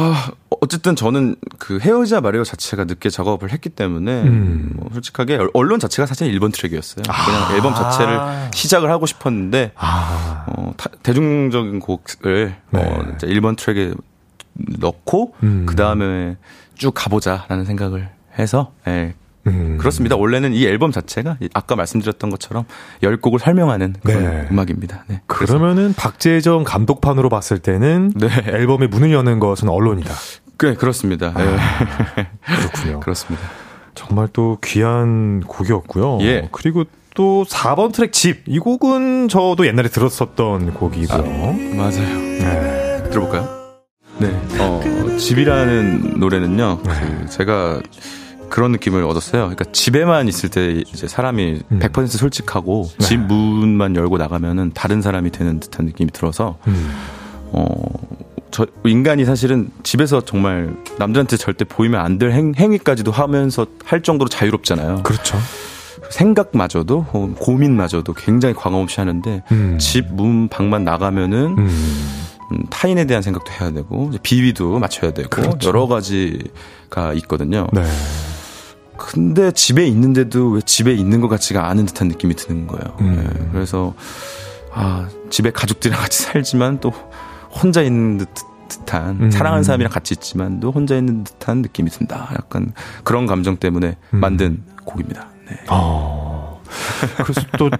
[0.00, 0.30] 아,
[0.60, 4.72] 어쨌든 저는 그 헤어지자 마리오 자체가 늦게 작업을 했기 때문에 음.
[4.76, 7.02] 뭐 솔직하게 언론 자체가 사실 1번 트랙이었어요.
[7.08, 7.24] 아.
[7.24, 8.20] 그냥 앨범 자체를
[8.54, 10.46] 시작을 하고 싶었는데 아.
[10.48, 12.80] 어, 타, 대중적인 곡을 네.
[12.80, 13.94] 어, 이제 1번 트랙에
[14.78, 15.66] 넣고 음.
[15.66, 16.36] 그 다음에
[16.76, 19.14] 쭉 가보자라는 생각을 해서 예,
[19.48, 19.78] 음.
[19.78, 20.16] 그렇습니다.
[20.16, 22.64] 원래는 이 앨범 자체가 아까 말씀드렸던 것처럼
[23.02, 24.48] 열 곡을 설명하는 그런 네.
[24.50, 25.04] 음악입니다.
[25.08, 25.22] 네.
[25.26, 28.28] 그러면은 박재정 감독판으로 봤을 때는 네.
[28.46, 30.14] 앨범의 문을 여는 것은 언론이다.
[30.58, 31.32] 네, 그렇습니다.
[31.34, 31.56] 아, 네.
[32.42, 33.00] 그렇군요.
[33.00, 33.46] 그렇습니다.
[33.94, 36.18] 정말 또 귀한 곡이었고요.
[36.22, 36.48] 예.
[36.52, 36.84] 그리고
[37.14, 38.42] 또 4번 트랙 집.
[38.46, 41.18] 이 곡은 저도 옛날에 들었었던 곡이고요.
[41.18, 42.18] 아, 맞아요.
[42.18, 43.02] 네.
[43.10, 43.58] 들어볼까요?
[44.18, 44.28] 네.
[44.60, 46.80] 어, 집이라는 노래는요.
[46.84, 46.90] 네.
[46.92, 47.80] 그 제가
[48.48, 49.42] 그런 느낌을 얻었어요.
[49.42, 51.78] 그러니까 집에만 있을 때 이제 사람이 음.
[51.80, 53.06] 100% 솔직하고 네.
[53.06, 56.90] 집 문만 열고 나가면은 다른 사람이 되는 듯한 느낌이 들어서 음.
[57.52, 57.74] 어.
[58.50, 65.02] 저 인간이 사실은 집에서 정말 남들한테 절대 보이면 안 될 행위까지도 하면서 할 정도로 자유롭잖아요.
[65.02, 65.36] 그렇죠.
[66.10, 69.76] 생각마저도 어, 고민마저도 굉장히 광화 없이 하는데 음.
[69.78, 71.68] 집문 방만 나가면은 음.
[72.50, 75.68] 음, 타인에 대한 생각도 해야 되고 비위도 맞춰야 되고 그렇죠.
[75.68, 77.66] 여러 가지가 있거든요.
[77.72, 77.82] 네.
[78.98, 82.96] 근데 집에 있는데도 왜 집에 있는 것 같지가 않은 듯한 느낌이 드는 거예요.
[83.00, 83.16] 음.
[83.16, 83.48] 네.
[83.52, 83.94] 그래서
[84.72, 86.92] 아 집에 가족들이랑 같이 살지만 또
[87.50, 88.28] 혼자 있는 듯,
[88.68, 89.30] 듯한 음.
[89.30, 92.30] 사랑하는 사람이랑 같이 있지만도 혼자 있는 듯한 느낌이 든다.
[92.34, 92.72] 약간
[93.04, 94.20] 그런 감정 때문에 음.
[94.20, 95.28] 만든 곡입니다.
[95.48, 95.56] 네.
[95.70, 96.60] 어.
[97.22, 97.70] 그래서 또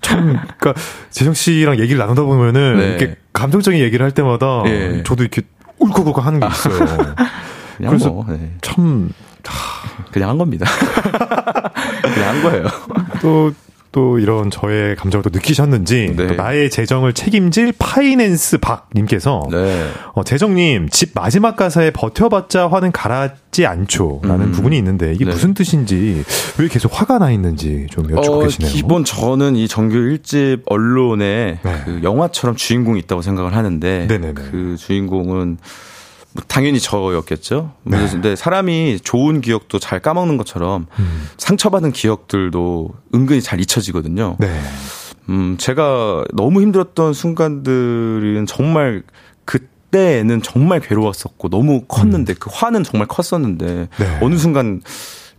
[0.00, 0.74] 참, 그니까,
[1.10, 2.86] 재정 씨랑 얘기를 나누다 보면은, 네.
[2.88, 5.02] 이렇게 감정적인 얘기를 할 때마다, 네.
[5.02, 5.42] 저도 이렇게
[5.78, 7.14] 울컥울컥 하는 게 있어요.
[7.76, 8.52] 그래서 뭐, 네.
[8.62, 9.10] 참,
[10.12, 10.66] 그냥 한 겁니다.
[12.14, 12.64] 그냥 한 거예요.
[13.20, 13.52] 또,
[13.90, 16.26] 또 이런 저의 감정을 또 느끼셨는지 네.
[16.26, 19.90] 또 나의 재정을 책임질 파이낸스 박님께서 네.
[20.12, 24.52] 어, 재정님 집 마지막 가사에 버텨봤자 화는 가라지 않죠라는 음.
[24.52, 25.30] 부분이 있는데 이게 네.
[25.30, 26.22] 무슨 뜻인지
[26.58, 28.70] 왜 계속 화가 나 있는지 좀 여쭙고 어, 계시네요.
[28.70, 31.82] 기본 저는 이 정규 1집 언론에 네.
[31.84, 34.32] 그 영화처럼 주인공이 있다고 생각을 하는데 네네네.
[34.34, 35.56] 그 주인공은 뭐
[36.46, 37.72] 당연히 저였겠죠.
[37.84, 38.06] 네.
[38.10, 41.28] 근데 사람이 좋은 기억도 잘 까먹는 것처럼 음.
[41.38, 44.36] 상처받은 기억들도 은근히 잘 잊혀지거든요.
[44.38, 44.60] 네.
[45.30, 49.02] 음, 제가 너무 힘들었던 순간들은 정말
[49.44, 52.36] 그때는 정말 괴로웠었고 너무 컸는데 음.
[52.38, 54.18] 그 화는 정말 컸었는데 네.
[54.22, 54.80] 어느 순간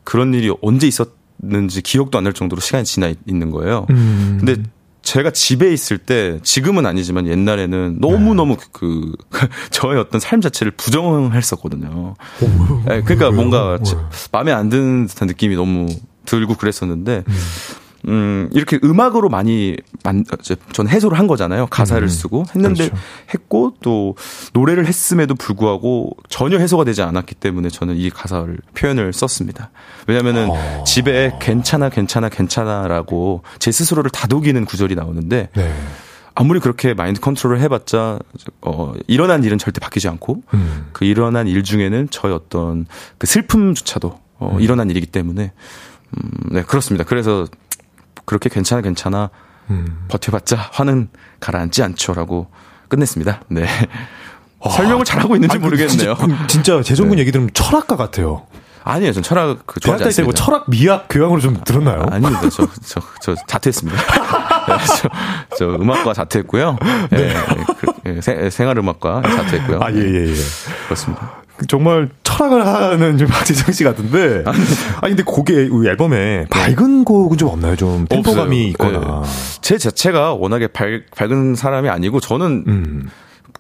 [0.04, 3.86] 그런 일이 언제 있었는지 기억도 안 날 정도로 시간이 지나 있는 거예요.
[3.92, 4.38] 음.
[4.44, 4.62] 근데
[5.10, 8.66] 제가 집에 있을 때 지금은 아니지만 옛날에는 너무 너무 네.
[8.72, 12.14] 그, 그 저의 어떤 삶 자체를 부정했었거든요.
[12.86, 13.80] 네, 그러니까 뭔가
[14.32, 15.88] 마음에 안 드는 듯한 느낌이 너무
[16.26, 17.34] 들고 그랬었는데 음.
[18.08, 20.24] 음, 이렇게 음악으로 많이 만,
[20.72, 21.68] 저는 해소를 한 거잖아요.
[21.68, 23.04] 가사를 음, 쓰고 했는데 그렇죠.
[23.34, 24.16] 했고 또
[24.54, 29.72] 노래를 했음에도 불구하고 전혀 해소가 되지 않았기 때문에 저는 이 가사를 표현을 썼습니다.
[30.08, 30.84] 왜냐면은 어...
[30.86, 35.74] 집에 괜찮아, 괜찮아, 괜찮아라고 제 스스로를 다독이는 구절이 나오는데 네.
[36.36, 38.20] 아무리 그렇게 마인드 컨트롤을 해봤자
[38.62, 40.88] 어 일어난 일은 절대 바뀌지 않고 음.
[40.94, 42.86] 그 일어난 일 중에는 저의 어떤
[43.18, 44.62] 그 슬픔조차도 어 음.
[44.62, 45.52] 일어난 일이기 때문에
[46.12, 47.04] 음, 네 그렇습니다.
[47.04, 47.46] 그래서
[48.26, 49.30] 그렇게 괜찮아 괜찮아
[49.70, 50.06] 음.
[50.08, 51.10] 버텨봤자 화는
[51.40, 52.48] 가라앉지 않죠라고
[52.88, 53.42] 끝냈습니다.
[53.50, 53.68] 네.
[54.60, 56.16] 와, 설명을 잘하고 있는지 아니, 모르겠네요.
[56.16, 57.22] 진짜, 진짜 재정군 네.
[57.22, 58.46] 얘기 들으면 철학가 같아요.
[58.84, 59.14] 아니에요.
[59.14, 60.26] 전 철학 그 좋아하지 않습니다.
[60.26, 62.06] 뭐 철학 미학 교양으로 좀 들었나요?
[62.10, 62.50] 아닙니다.
[62.50, 63.98] 저, 저, 저 자퇴했습니다.
[64.68, 65.10] 네, 저,
[65.58, 66.78] 저 음악과 자퇴했고요.
[67.12, 67.18] 네.
[67.18, 67.34] 네.
[67.80, 69.80] 그, 예, 생활 음악과 자퇴했고요.
[69.82, 70.34] 아, 예, 예, 예.
[70.86, 71.42] 그렇습니다.
[71.68, 74.44] 정말 철학을 하는 좀 박재정 씨 같은데.
[75.02, 77.76] 아니, 근데 곡에, 앨범에 밝은 곡은 좀 없나요?
[77.76, 79.24] 좀 템포감이 있거나.
[79.24, 79.60] 네.
[79.62, 83.10] 제 자체가 워낙에 밝, 밝은 사람이 아니고 저는 음.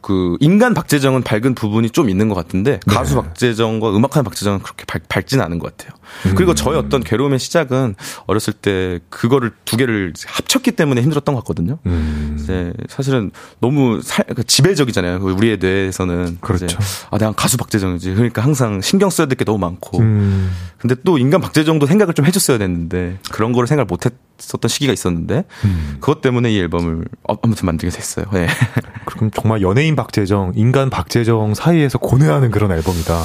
[0.02, 2.96] 그 인간 박재정은 밝은 부분이 좀 있는 것 같은데 네.
[2.96, 5.99] 가수 박재정과 음악하는 박재정은 그렇게 밝, 밝지는 않은 것 같아요.
[6.28, 6.36] 음.
[6.36, 7.96] 그리고 저의 어떤 괴로움의 시작은
[8.28, 11.80] 어렸을 때 그거를 두 개를 합쳤기 때문에 힘들었던 것 같거든요.
[11.88, 12.38] 음.
[12.40, 15.20] 이제 사실은 너무 살, 그 지배적이잖아요.
[15.22, 16.78] 그 우리의 뇌에서는 그렇죠.
[17.10, 18.14] 아 내가 가수 박재정이지.
[18.14, 20.00] 그러니까 항상 신경 써야 될 게 너무 많고.
[20.00, 20.52] 음.
[20.78, 25.98] 근데 또 인간 박재정도 생각을 좀 해줬어야 됐는데 그런 거를 생각 못했었던 시기가 있었는데 음.
[26.00, 28.26] 그것 때문에 이 앨범을 어, 아무튼 만들게 됐어요.
[28.34, 28.48] 네.
[29.06, 33.24] 그럼 정말 연예인 박재정, 인간 박재정 사이에서 고뇌하는 그런 앨범이다.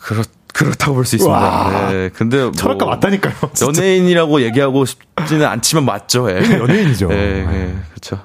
[0.00, 1.90] 그렇 그렇다고 볼 수 있습니다.
[1.90, 2.10] 네.
[2.14, 3.34] 근데 뭐 철학가 맞다니까요.
[3.54, 3.82] 진짜.
[3.82, 6.30] 연예인이라고 얘기하고 싶지는 않지만 맞죠.
[6.30, 6.36] 예.
[6.36, 7.08] 연예인이죠.
[7.08, 7.74] 네, 네.
[7.90, 8.20] 그렇죠.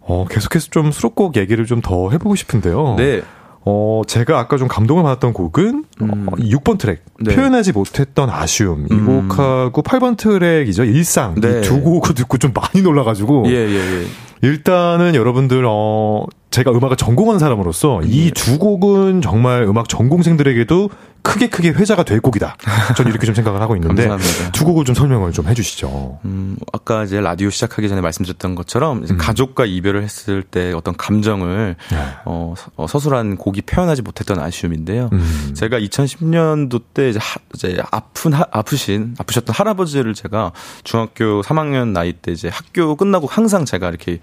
[0.00, 2.94] 어, 계속해서 좀 수록곡 얘기를 좀 더 해보고 싶은데요.
[2.98, 3.22] 네.
[3.68, 6.26] 어, 제가 아까 좀 감동을 받았던 곡은 음.
[6.30, 7.34] 어, 6번 트랙 네.
[7.34, 9.28] 표현하지 못했던 아쉬움 이 음.
[9.28, 11.58] 곡하고 8번 트랙이죠 일상 네.
[11.58, 14.06] 이두 곡을 듣고 좀 많이 놀라가지고 예, 예, 예.
[14.42, 18.58] 일단은 여러분들 어 제가 음악을 전공한 사람으로서 이두 네.
[18.58, 20.90] 곡은 정말 음악 전공생들에게도
[21.26, 22.56] 크게 크게 회자가 될 곡이다.
[22.96, 24.08] 저는 이렇게 좀 생각을 하고 있는데
[24.54, 26.20] 두 곡을 좀 설명을 좀 해주시죠.
[26.24, 29.18] 음, 아까 이제 라디오 시작하기 전에 말씀드렸던 것처럼 음.
[29.18, 31.96] 가족과 이별을 했을 때 어떤 감정을 네.
[32.24, 35.10] 어, 어, 서술한 곡이 표현하지 못했던 아쉬움인데요.
[35.12, 35.52] 음.
[35.54, 40.52] 제가 2010년도 때 이제, 하, 이제 아픈 하, 아프신 아프셨던 할아버지를 제가
[40.84, 44.20] 중학교 3학년 나이 때 이제 학교 끝나고 항상 제가 이렇게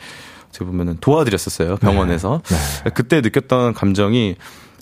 [0.53, 2.55] 제가 보면은 도와드렸었어요 병원에서 네.
[2.85, 2.89] 네.
[2.93, 4.35] 그때 느꼈던 감정이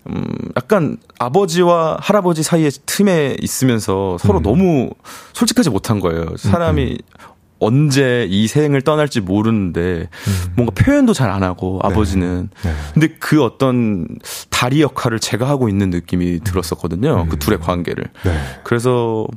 [0.10, 0.26] 음,
[0.58, 4.44] 약간 아버지와 할아버지 사이의 틈에 있으면서 서로 음.
[4.44, 4.90] 너무
[5.34, 6.36] 솔직하지 못한 거예요.
[6.38, 7.26] 사람이 음.
[7.60, 10.54] 언제 이 생을 떠날지 모르는데 음.
[10.56, 11.90] 뭔가 표현도 잘 안 하고 네.
[11.90, 12.74] 아버지는 네.
[12.94, 14.08] 근데 그 어떤
[14.50, 17.28] 다리 역할을 제가 하고 있는 느낌이 들었었거든요.
[17.28, 17.40] 그 음.
[17.40, 18.06] 둘의 관계를.
[18.24, 18.40] 네.
[18.64, 19.28] 그래서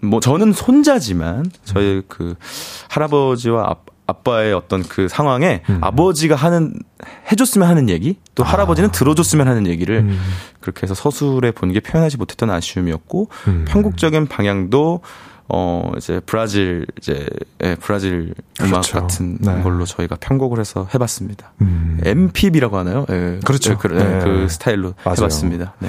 [0.00, 2.34] 뭐 저는 손자지만 저희 그
[2.88, 3.76] 할아버지와
[4.08, 5.78] 아빠의 어떤 그 상황에 음.
[5.82, 6.72] 아버지가 하는
[7.30, 8.48] 해줬으면 하는 얘기 또 아.
[8.48, 10.18] 할아버지는 들어줬으면 하는 얘기를 음.
[10.60, 13.64] 그렇게 해서 서술에 본게 표현하지 못했던 아쉬움이었고 음.
[13.68, 15.02] 편곡적인 방향도
[15.50, 17.26] 어 이제 브라질 이제
[17.62, 19.00] 예, 브라질 음악 그렇죠.
[19.00, 19.62] 같은 네.
[19.62, 21.52] 걸로 저희가 편곡을 해서 해봤습니다.
[21.60, 22.00] 음.
[22.02, 23.04] MPB라고 하나요?
[23.10, 23.72] 예, 그렇죠.
[23.72, 24.20] 예, 그, 네.
[24.24, 25.16] 그 스타일로 맞아요.
[25.18, 25.74] 해봤습니다.
[25.80, 25.88] 네.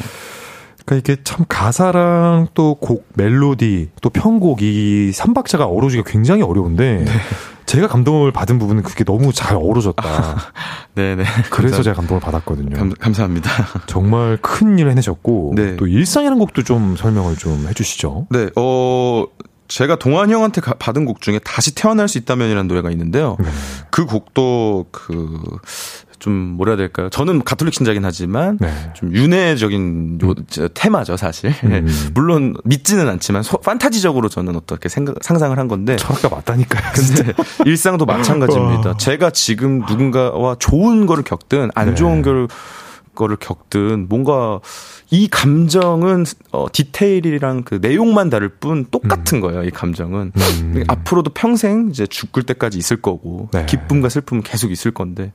[0.85, 7.11] 그러니까 이게 참 가사랑 또 곡 멜로디 또 편곡 이 삼박자가 어우러지기가 굉장히 어려운데 네.
[7.69, 10.03] 제가 감동을 받은 부분은 그게 너무 잘 어우러졌다.
[10.03, 10.37] 아,
[10.95, 11.23] 네네.
[11.51, 12.75] 그래서 감사, 제가 감동을 받았거든요.
[12.75, 13.51] 감, 감사합니다.
[13.85, 15.75] 정말 큰 일을 해내셨고 네.
[15.75, 18.25] 또 일상이라는 곡도 좀 설명을 좀 해주시죠.
[18.31, 18.49] 네.
[18.55, 19.27] 어
[19.67, 23.37] 제가 동환이 형한테 받은 곡 중에 다시 태어날 수 있다면이라는 노래가 있는데요.
[23.39, 23.45] 네.
[23.91, 25.39] 그 곡도 그
[26.19, 27.09] 좀 뭐라 해야 될까요?
[27.09, 28.71] 저는 가톨릭 신자긴 하지만 네.
[28.93, 30.35] 좀 윤회적인 요,
[30.73, 31.53] 테마죠 사실.
[31.63, 31.87] 음.
[32.13, 35.95] 물론 믿지는 않지만 소, 판타지적으로 저는 어떻게 생각 상상을 한 건데.
[35.95, 36.91] 철학가 맞다니까요.
[36.93, 37.33] 근데
[37.65, 38.91] 일상도 마찬가지입니다.
[38.91, 38.97] 어.
[38.97, 42.21] 제가 지금 누군가와 좋은 거를 겪든 안 좋은 네.
[43.19, 44.59] 거를 겪든 뭔가
[45.11, 49.41] 이 감정은 어 디테일이랑 그 내용만 다를 뿐 똑같은 음.
[49.41, 49.63] 거예요.
[49.63, 50.83] 이 감정은 음.
[50.87, 53.65] 앞으로도 평생 이제 죽을 때까지 있을 거고 네.
[53.65, 55.33] 기쁨과 슬픔은 계속 있을 건데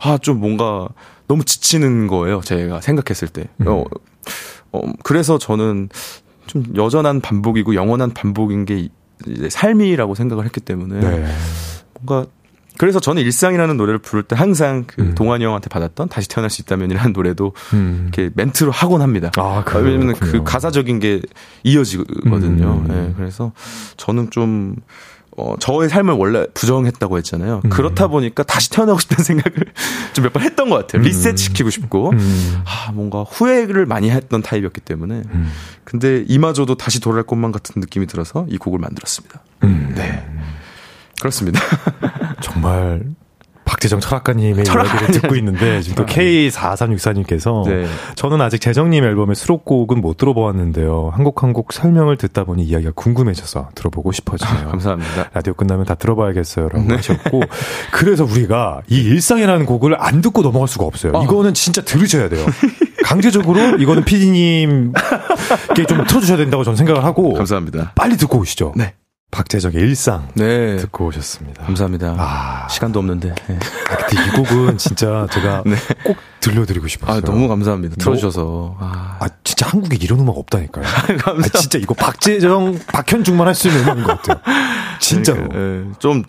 [0.00, 0.88] 아 좀 뭔가
[1.26, 2.40] 너무 지치는 거예요.
[2.40, 3.48] 제가 생각했을 때.
[3.62, 3.68] 음.
[3.68, 3.84] 어,
[4.72, 5.88] 어 그래서 저는
[6.46, 8.88] 좀 여전한 반복이고 영원한 반복인 게
[9.26, 11.26] 이제 삶이라고 생각을 했기 때문에 네.
[12.00, 12.30] 뭔가
[12.78, 15.14] 그래서 저는 일상이라는 노래를 부를 때 항상 그 음.
[15.14, 18.08] 동환이 형한테 받았던 다시 태어날 수 있다면이라는 노래도 음.
[18.14, 19.30] 이렇게 멘트로 하곤 합니다.
[19.36, 21.20] 아, 그 왜냐면 그 가사적인 게
[21.64, 22.84] 이어지거든요.
[22.86, 22.88] 음.
[22.88, 23.52] 네, 그래서
[23.96, 24.76] 저는 좀
[25.36, 27.60] 어, 저의 삶을 원래 부정했다고 했잖아요.
[27.64, 27.70] 음.
[27.70, 29.54] 그렇다 보니까 다시 태어나고 싶다는 생각을
[30.12, 31.02] 좀 몇 번 했던 것 같아요.
[31.02, 31.36] 리셋 음.
[31.36, 32.62] 시키고 싶고, 음.
[32.64, 35.22] 아, 뭔가 후회를 많이 했던 타입이었기 때문에.
[35.32, 35.52] 음.
[35.84, 39.40] 근데 이마저도 다시 돌아갈 것만 같은 느낌이 들어서 이 곡을 만들었습니다.
[39.62, 39.92] 음.
[39.94, 40.26] 네.
[41.20, 41.60] 그렇습니다.
[42.40, 43.02] 정말
[43.64, 47.86] 박재정 철학가님의 이야기를 듣고 있는데 지금 또 K4364님께서 네.
[48.14, 51.10] 저는 아직 재정님 앨범의 수록곡은 못 들어보았는데요.
[51.12, 54.68] 한 곡 한 곡 설명을 듣다 보니 이야기가 궁금해져서 들어보고 싶어지네요.
[54.72, 55.28] 감사합니다.
[55.34, 57.42] 라디오 끝나면 다 들어봐야겠어요라고 하셨고
[57.92, 61.12] 그래서 우리가 이 일상이라는 곡을 안 듣고 넘어갈 수가 없어요.
[61.14, 61.22] 어.
[61.24, 62.46] 이거는 진짜 들으셔야 돼요.
[63.04, 67.92] 강제적으로 이거는 PD님께 좀 틀어주셔야 된다고 저는 생각을 하고 감사합니다.
[67.94, 68.72] 빨리 듣고 오시죠.
[68.76, 68.94] 네.
[69.30, 70.76] 박재정의 일상 네.
[70.76, 71.64] 듣고 오셨습니다.
[71.64, 72.14] 감사합니다.
[72.18, 72.66] 아.
[72.70, 73.34] 시간도 없는데.
[73.46, 73.58] 네.
[73.90, 75.76] 아, 근데 이 곡은 진짜 제가 네.
[76.02, 77.18] 꼭 들려드리고 싶었어요.
[77.18, 77.96] 아, 너무 감사합니다.
[77.98, 78.76] 틀어주셔서.
[78.80, 80.82] 아, 아, 진짜 한국에 이런 음악 없다니까요.
[81.20, 81.50] 감사합니다.
[81.54, 84.40] 아, 진짜 이거 박재정, 박현중만 할 수 있는 음악인 것 같아요.
[84.98, 85.48] 진짜로.
[85.48, 86.22] 그러니까, 예, 좀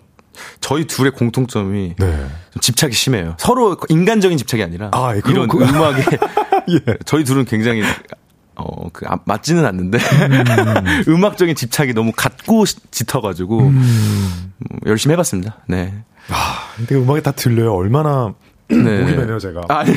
[0.60, 2.26] 저희 둘의 공통점이 네.
[2.52, 3.34] 좀 집착이 심해요.
[3.38, 6.02] 서로 인간적인 집착이 아니라 아, 예, 이런 그- 음악에
[6.86, 6.96] 예.
[7.06, 7.82] 저희 둘은 굉장히
[8.60, 11.02] 어, 그, 아, 맞지는 않는데, 음.
[11.24, 12.12] 악적인 집착이 너무
[12.66, 14.52] 시- 짙어가지고, 음,
[14.86, 15.58] 열심히 해봤습니다.
[15.66, 15.94] 네.
[16.30, 17.72] 아, 근데 음악에 다 들려요.
[17.74, 18.34] 얼마나
[18.70, 19.00] 네.
[19.00, 19.62] 목이 메네요, 제가.
[19.68, 19.92] 아니,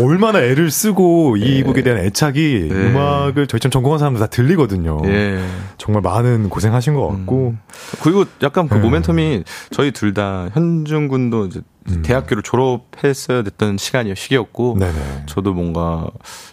[0.00, 2.74] 얼마나 애를 쓰고 이 곡에 대한 애착이 네.
[2.74, 5.00] 음악을 저희처럼 전공한 사람들 다 들리거든요.
[5.06, 5.42] 예.
[5.78, 7.54] 정말 많은 고생하신 것 같고.
[8.02, 8.82] 그리고 약간 그 네.
[8.82, 12.00] 모멘텀이 저희 둘 다 현중 군도 이제 음.
[12.02, 15.24] 대학교를 졸업했어야 됐던 시간이요, 시기였고, 네네.
[15.26, 16.06] 저도 뭔가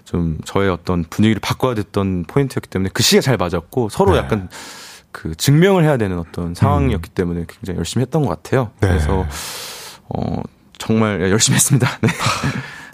[0.03, 4.17] 좀 저의 어떤 분위기를 바꿔야 됐던 포인트였기 때문에 그 시기가 잘 맞았고 서로 네.
[4.17, 4.49] 약간
[5.13, 8.71] 그 증명을 해야 되는 어떤 상황이었기 때문에 굉장히 열심히 했던 것 같아요.
[8.81, 8.89] 네.
[8.89, 9.25] 그래서
[10.09, 10.41] 어
[10.85, 11.97] 정말 열심히 했습니다.
[12.01, 12.09] 네.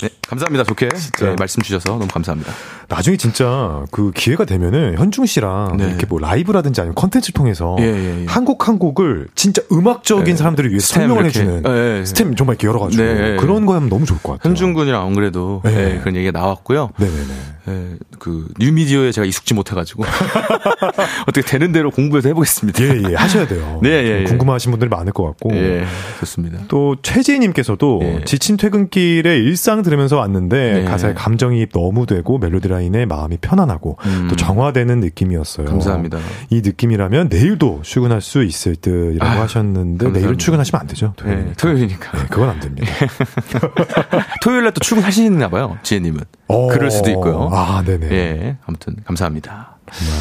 [0.02, 0.64] 네, 감사합니다.
[0.64, 2.54] 좋게 네, 말씀 주셔서 너무 감사합니다.
[2.88, 5.88] 나중에 진짜 그 기회가 되면은 현중 씨랑 네.
[5.88, 8.26] 이렇게 뭐 라이브라든지 아니면 컨텐츠를 통해서 예, 예, 예.
[8.28, 10.36] 한곡 한 곡을 진짜 음악적인 네.
[10.36, 11.26] 사람들을 위해서 설명을.
[11.26, 12.06] 해주는 예, 예.
[12.06, 13.36] stem 정말 이렇게 열어가지고 네.
[13.38, 14.50] 그런 거 하면 너무 좋을 것 같아요.
[14.50, 15.72] 현중 군이랑 안 그래도 네.
[15.72, 16.92] 네, 그런 얘기가 나왔고요.
[16.98, 17.34] 네네네.
[17.70, 20.04] 예, 그 뉴미디어에 제가 익숙지 못해가지고
[21.28, 22.84] 어떻게 되는 대로 공부해서 해보겠습니다.
[22.84, 23.80] 예, 예, 하셔야 돼요.
[23.84, 24.24] 네, 예, 예.
[24.24, 25.54] 궁금하신 분들이 많을 것 같고.
[25.54, 25.86] 예,
[26.20, 26.60] 좋습니다.
[26.68, 28.22] 또 최지혜님께서도 예.
[28.26, 30.84] 지친 퇴근길에 일상 들으면서 왔는데 네.
[30.86, 34.28] 가사에 감정이입 너무 되고 멜로디 라인에 마음이 편안하고 음.
[34.30, 35.66] 또 정화되는 느낌이었어요.
[35.68, 36.20] 감사합니다.
[36.50, 40.20] 이 느낌이라면 내일도 출근할 수 있을 듯이라고 아유, 하셨는데 감사합니다.
[40.20, 41.14] 내일은 출근하시면 안 되죠.
[41.18, 41.54] 네, 토요일이니까.
[41.58, 42.18] 토요일이니까.
[42.18, 42.88] 네, 그건 안 됩니다.
[44.44, 46.20] 토요일 날 또 출근하시나 봐요, 지혜님은.
[46.48, 47.50] 어, 그럴 수도 있고요.
[47.52, 48.08] 아, 네네.
[48.12, 49.78] 예, 아무튼 감사합니다.
[49.92, 50.16] 정말.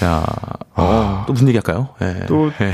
[0.00, 0.24] 자,
[0.76, 1.90] 어, 또 무슨 얘기 할까요?
[2.00, 2.22] 예.
[2.22, 2.26] 아.
[2.26, 2.72] 또 예.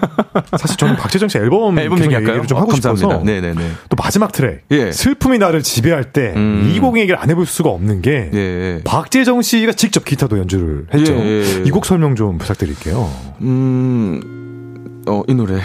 [0.56, 2.46] 사실 저는 박재정 씨 앨범, 앨범 계속 얘기 할까요?
[2.46, 3.08] 좀 어, 하고 감사합니다.
[3.08, 3.70] 싶어서 네네네.
[3.90, 4.90] 또 마지막 트랙 예.
[4.90, 6.78] 슬픔이 나를 지배할 때이 음.
[6.80, 8.80] 곡 얘기를 안 해볼 수가 없는 게 예, 예.
[8.84, 11.12] 박재정 씨가 직접 기타도 연주를 했죠.
[11.12, 11.62] 예, 예, 예.
[11.66, 13.10] 이곡 설명 좀 부탁드릴게요.
[13.42, 15.60] 음, 어, 이 노래.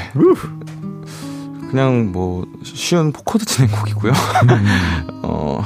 [1.71, 4.11] 그냥 뭐, 쉬운 four 코드 치는 곡이고요.
[5.23, 5.63] 어,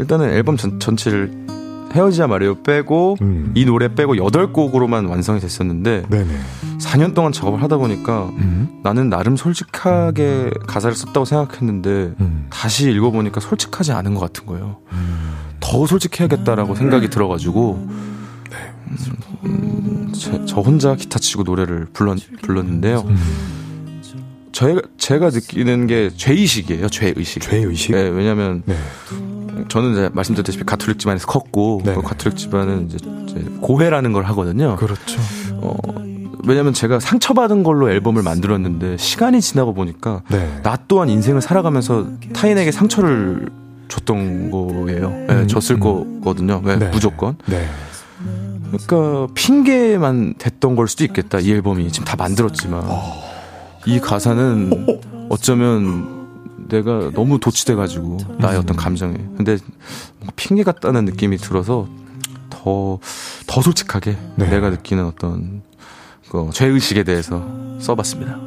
[0.00, 1.46] 일단은 앨범 전, 전체를
[1.92, 3.52] 헤어지자 말해요 빼고, 음.
[3.56, 6.34] 이 노래 빼고 8곡으로만 완성이 됐었는데, 네네.
[6.80, 8.80] 4년 동안 작업을 하다 보니까, 음.
[8.82, 12.46] 나는 나름 솔직하게 가사를 썼다고 생각했는데, 음.
[12.50, 14.78] 다시 읽어보니까 솔직하지 않은 것 같은 거예요.
[15.58, 17.88] 더 솔직해야겠다라고 생각이 들어가지고,
[19.44, 23.04] 음, 제- 저 혼자 기타 치고 노래를 불렀, 불렀는데요.
[24.52, 27.42] 제가, 제가 느끼는 게 죄의식이에요, 죄의식.
[27.42, 27.92] 죄의식?
[27.92, 28.76] 네, 왜냐면, 네.
[29.68, 31.94] 저는 이제 말씀드렸다시피 가톨릭 집안에서 컸고, 네.
[31.94, 34.76] 그 가톨릭 집안은 이제, 이제 고해라는 걸 하거든요.
[34.76, 35.20] 그렇죠.
[35.54, 35.76] 어,
[36.46, 40.60] 왜냐면 제가 상처받은 걸로 앨범을 만들었는데, 시간이 지나고 보니까, 네.
[40.62, 43.50] 나 또한 인생을 살아가면서 타인에게 상처를
[43.88, 45.10] 줬던 거예요.
[45.10, 46.20] 네, 음, 줬을 음.
[46.20, 46.62] 거거든요.
[46.64, 46.88] 네, 네.
[46.90, 47.36] 무조건.
[47.46, 47.66] 네.
[48.70, 51.40] 그러니까 핑계만 됐던 걸 수도 있겠다.
[51.40, 52.84] 이 앨범이 지금 다 만들었지만
[53.86, 56.19] 이 가사는 어쩌면
[56.70, 59.14] 내가 너무 도취돼가지고 나의 어떤 감정에.
[59.36, 59.58] 근데
[60.36, 61.88] 핑계 같다는 느낌이 들어서
[62.48, 62.98] 더
[63.50, 64.48] 더 솔직하게 네.
[64.48, 65.62] 내가 느끼는 어떤
[66.30, 67.44] 그 죄의식에 대해서
[67.80, 68.38] 써봤습니다.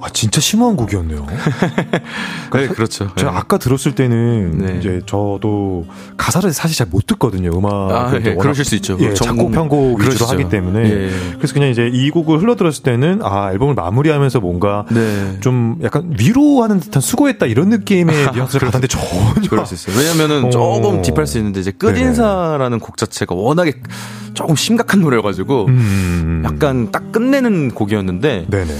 [0.00, 1.26] 아, 진짜 심오한 곡이었네요.
[2.52, 3.10] 네, 그렇죠.
[3.16, 3.36] 제가 네.
[3.36, 4.76] 아까 들었을 때는 네.
[4.78, 5.86] 이제 저도
[6.16, 7.50] 가사를 사실 잘 못 듣거든요.
[7.56, 7.72] 음악.
[7.72, 8.96] 아, 예, 그러실 수 있죠.
[9.00, 10.24] 예, 전- 작곡 편곡 위주로 그러시죠.
[10.26, 11.10] 하기 때문에 예.
[11.36, 15.36] 그래서 그냥 이제 이 곡을 흘러 들었을 때는 아 앨범을 마무리하면서 뭔가 네.
[15.40, 19.96] 좀 약간 위로하는 듯한 수고했다 이런 느낌의 뉘앙스를 받았는데 전혀 그럴 수 있어요.
[19.98, 20.50] 왜냐면은 어.
[20.50, 23.72] 조금 딥할 수 있는데 이제 끝인사라는 곡 자체가 워낙에
[24.34, 26.42] 조금 심각한 노래여가지고 음.
[26.44, 28.74] 약간 딱 끝내는 곡이었는데 네네.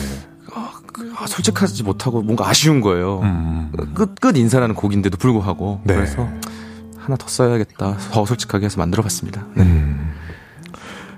[1.19, 3.21] 아, 솔직하지 못하고 뭔가 아쉬운 거예요.
[3.21, 3.73] 음.
[3.95, 5.95] 끝, 끝 인사라는 곡인데도 불구하고 네.
[5.95, 6.29] 그래서
[6.99, 7.97] 하나 더 써야겠다.
[8.11, 9.45] 더 솔직하게 해서 만들어 봤습니다.
[9.55, 9.63] 네.
[9.63, 10.13] 음.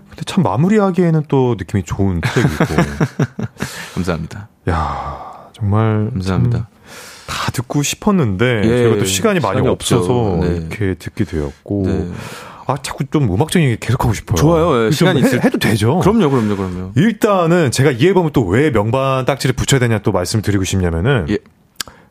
[0.09, 2.65] 근데 참 마무리하기에는 또 느낌이 좋은 트랙이고.
[3.95, 4.49] 감사합니다.
[4.69, 6.69] 야 정말 감사합니다.
[7.29, 10.39] 참다 듣고 싶었는데 예, 저희가 또 시간이 많이 시간이 없어서.
[10.41, 10.57] 네.
[10.57, 12.11] 이렇게 듣게 되었고 네.
[12.69, 14.37] 아, 자꾸 좀 음악적인 얘기 계속 하고 싶어요.
[14.37, 14.85] 좋아요.
[14.85, 15.99] 예, 해, 있을 해도 되죠.
[16.01, 16.93] 그럼요, 그럼요, 그럼요.
[16.97, 21.39] 일단은 제가 이 앨범을 또 왜 명반 딱지를 붙여야 되냐 또 말씀드리고 싶냐면은 예.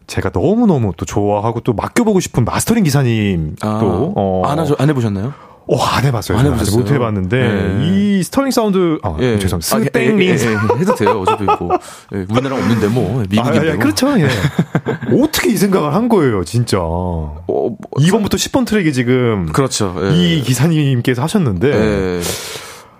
[0.07, 4.75] 제가 너무 너무 또 좋아하고 또 맡겨보고 싶은 마스터링 기사님 아, 또 어, 안, 하죠,
[4.79, 5.33] 안 해보셨나요?
[5.67, 6.37] 어, 안 해봤어요.
[6.37, 6.77] 안 해보셨어요?
[6.77, 7.87] 못 해봤는데 네.
[7.87, 9.37] 이 스터링 사운드 아 예.
[9.37, 9.75] 죄송합니다.
[9.75, 11.21] 아, 예, 스땡링 예, 예, 예, 해도 돼요.
[11.21, 11.77] 어차피 뭐
[12.13, 13.59] 예, 우리나라 없는데 뭐 미국인데.
[13.59, 13.79] 아, 예, 뭐.
[13.79, 14.19] 그렇죠.
[14.19, 14.29] 예.
[15.21, 16.77] 어떻게 이 생각을 한 거예요, 진짜.
[16.79, 19.95] 어, 뭐, 2번부터 10번 트랙이 지금 그렇죠.
[19.99, 20.15] 예.
[20.15, 22.21] 이 기사님께서 하셨는데 예.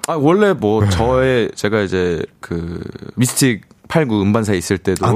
[0.07, 0.89] 아 원래 뭐 네.
[0.89, 2.81] 저의 제가 이제 그
[3.15, 5.13] 미스틱 89 음반사에 있을 때도 아.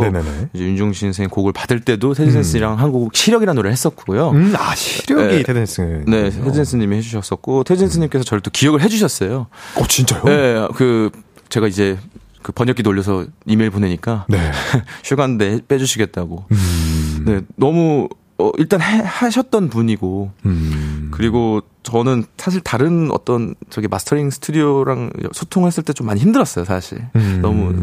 [0.54, 4.30] 이제 윤종신 선생님 곡을 받을 때도 태진센 씨랑 한곡 시력이라는 노래를 했었고요.
[4.32, 5.44] 음, 아, 시력이 네.
[5.44, 6.04] 테덴스.
[6.08, 9.48] 네, 태진스님이 해주셨었고 태진스님께서 저를 또 기억을 해주셨어요.
[9.76, 10.24] 어, 진짜요?
[10.24, 11.12] 네, 그
[11.50, 11.98] 제가 이제
[12.42, 14.38] 그 번역기 돌려서 이메일 보내니까 네.
[15.04, 16.46] 휴가인데 빼주시겠다고.
[16.52, 17.24] 음.
[17.26, 18.10] 네, 너무
[18.42, 21.10] 어, 일단 해, 하셨던 분이고 음.
[21.12, 27.06] 그리고 저는 사실 다른 어떤 저기 마스터링 스튜디오랑 소통했을 때 좀 많이 힘들었어요, 사실.
[27.16, 27.39] 음.
[27.42, 27.74] 너무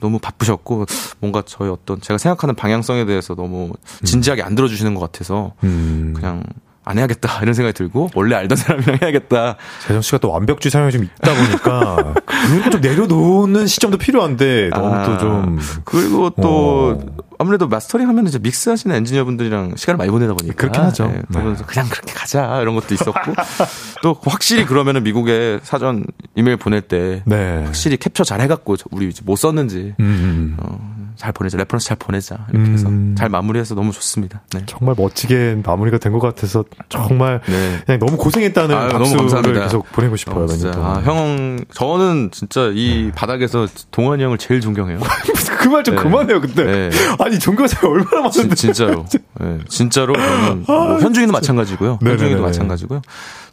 [0.00, 0.86] 너무 바쁘셨고
[1.20, 3.72] 뭔가 저의 어떤 제가 생각하는 방향성에 대해서 너무
[4.04, 6.12] 진지하게 안 들어주시는 것 같아서 음.
[6.14, 6.42] 그냥
[6.88, 9.56] 안 해야겠다 이런 생각이 들고 원래 알던 사람이랑 해야겠다.
[9.82, 15.04] 재정 씨가 또 완벽주의 성향이 좀 있다 보니까 그걸 좀 내려놓는 시점도 필요한데 너무 아,
[15.04, 17.28] 또좀 그리고 또 어.
[17.38, 21.06] 아무래도 마스터링 하면 이제 믹스하시는 엔지니어분들이랑 시간을 많이 보내다 보니까 그렇긴 하죠.
[21.06, 21.22] 네, 네.
[21.30, 23.32] 그러면서 그냥 그렇게 가자 이런 것도 있었고
[24.02, 27.64] 또 확실히 그러면은 미국에 사전 이메일 보낼 때 네.
[27.64, 30.56] 확실히 캡처 잘 해갖고 우리 이제 뭐 썼는지 음.
[30.58, 33.14] 어, 잘 보내자 reference 잘 보내자 이렇게 해서 음.
[33.18, 34.40] 잘 마무리해서 너무 좋습니다.
[34.54, 34.62] 네.
[34.66, 37.80] 정말 멋지게 마무리가 된 것 같아서 정말 네.
[37.84, 39.60] 그냥 너무 고생했다는 아유, 너무 박수를 감사합니다.
[39.64, 40.44] 계속 보내고 싶어요.
[40.44, 40.82] 어, 진짜 또.
[40.84, 43.12] 아, 형 저는 진짜 이 네.
[43.14, 45.00] 바닥에서 동환이 형을 제일 존경해요.
[45.58, 46.02] 그 말좀 네.
[46.02, 46.64] 그만해요, 근데.
[46.64, 46.90] 네.
[47.18, 48.54] 아니, 종교사이 얼마나 진, 많은데.
[48.54, 49.04] 진 짜로.
[49.40, 51.94] 네, 진짜로 저는 뭐 현중이도 마찬가지고요.
[51.94, 52.22] 아, 네네네네.
[52.22, 53.02] 현중이도 마찬가지고요.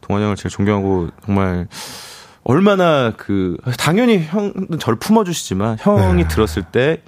[0.02, 1.68] 동환이 형을 제일 존경하고 정말
[2.44, 6.28] 얼마나 그 당연히 형은 저를 품어주시지만 형이 네.
[6.28, 7.02] 들었을 때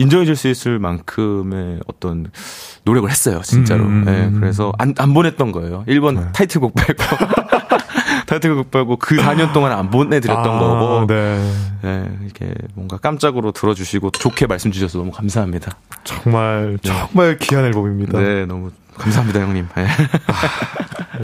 [0.00, 2.30] 인정해줄 수 있을 만큼의 어떤
[2.84, 3.84] 노력을 했어요, 진짜로.
[3.84, 4.04] 음.
[4.06, 5.84] 네, 그래서 안, 안 보냈던 거예요.
[5.86, 6.32] 1번 네.
[6.32, 7.04] 타이틀곡 빼고.
[8.26, 11.06] 타이틀곡 빼고 그 4년 동안 안 보내드렸던 아, 거고.
[11.06, 11.52] 네.
[11.82, 15.76] 네, 이렇게 뭔가 깜짝으로 들어주시고 좋게 말씀 주셔서 너무 감사합니다.
[16.04, 18.18] 정말, 정말 귀한 앨범입니다.
[18.18, 19.68] 네, 너무 감사합니다, 형님.
[19.74, 19.86] 네.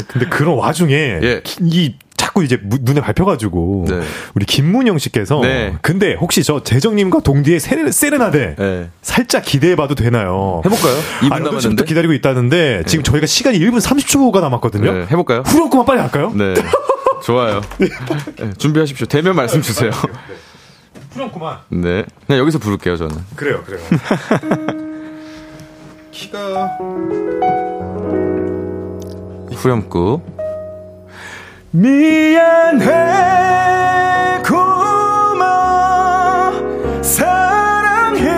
[0.09, 1.43] 근데 그런 와중에, 예.
[1.61, 4.01] 이, 자꾸 이제 무- 눈에 밟혀가지고, 네.
[4.35, 5.77] 우리 김문영 씨께서, 네.
[5.83, 8.91] 근데 혹시 저 재정님과 동디의 세레, 세레나데, 네.
[9.03, 10.62] 살짝 기대해봐도 되나요?
[10.64, 10.97] 해볼까요?
[11.23, 11.85] 2분 아, 남았는데.
[11.85, 14.93] 기다리고 있다는데, 지금 저희가 시간이 1분 30초가 남았거든요?
[14.93, 15.41] 네, 해볼까요?
[15.47, 16.33] 후렴구만 빨리 할까요?
[16.35, 16.55] 네.
[17.25, 17.61] 좋아요.
[17.79, 17.89] 네,
[18.59, 19.07] 준비하십시오.
[19.07, 19.91] 대면 말씀 주세요.
[21.12, 21.59] 후렴구만.
[21.71, 22.05] 네.
[22.27, 23.17] 그냥 여기서 부를게요, 저는.
[23.37, 23.81] 그래요, 그래요.
[26.12, 26.79] 키가.
[29.55, 30.21] 후렴구.
[31.77, 32.87] 미안해
[34.49, 35.43] 고마워
[37.03, 38.31] 사랑해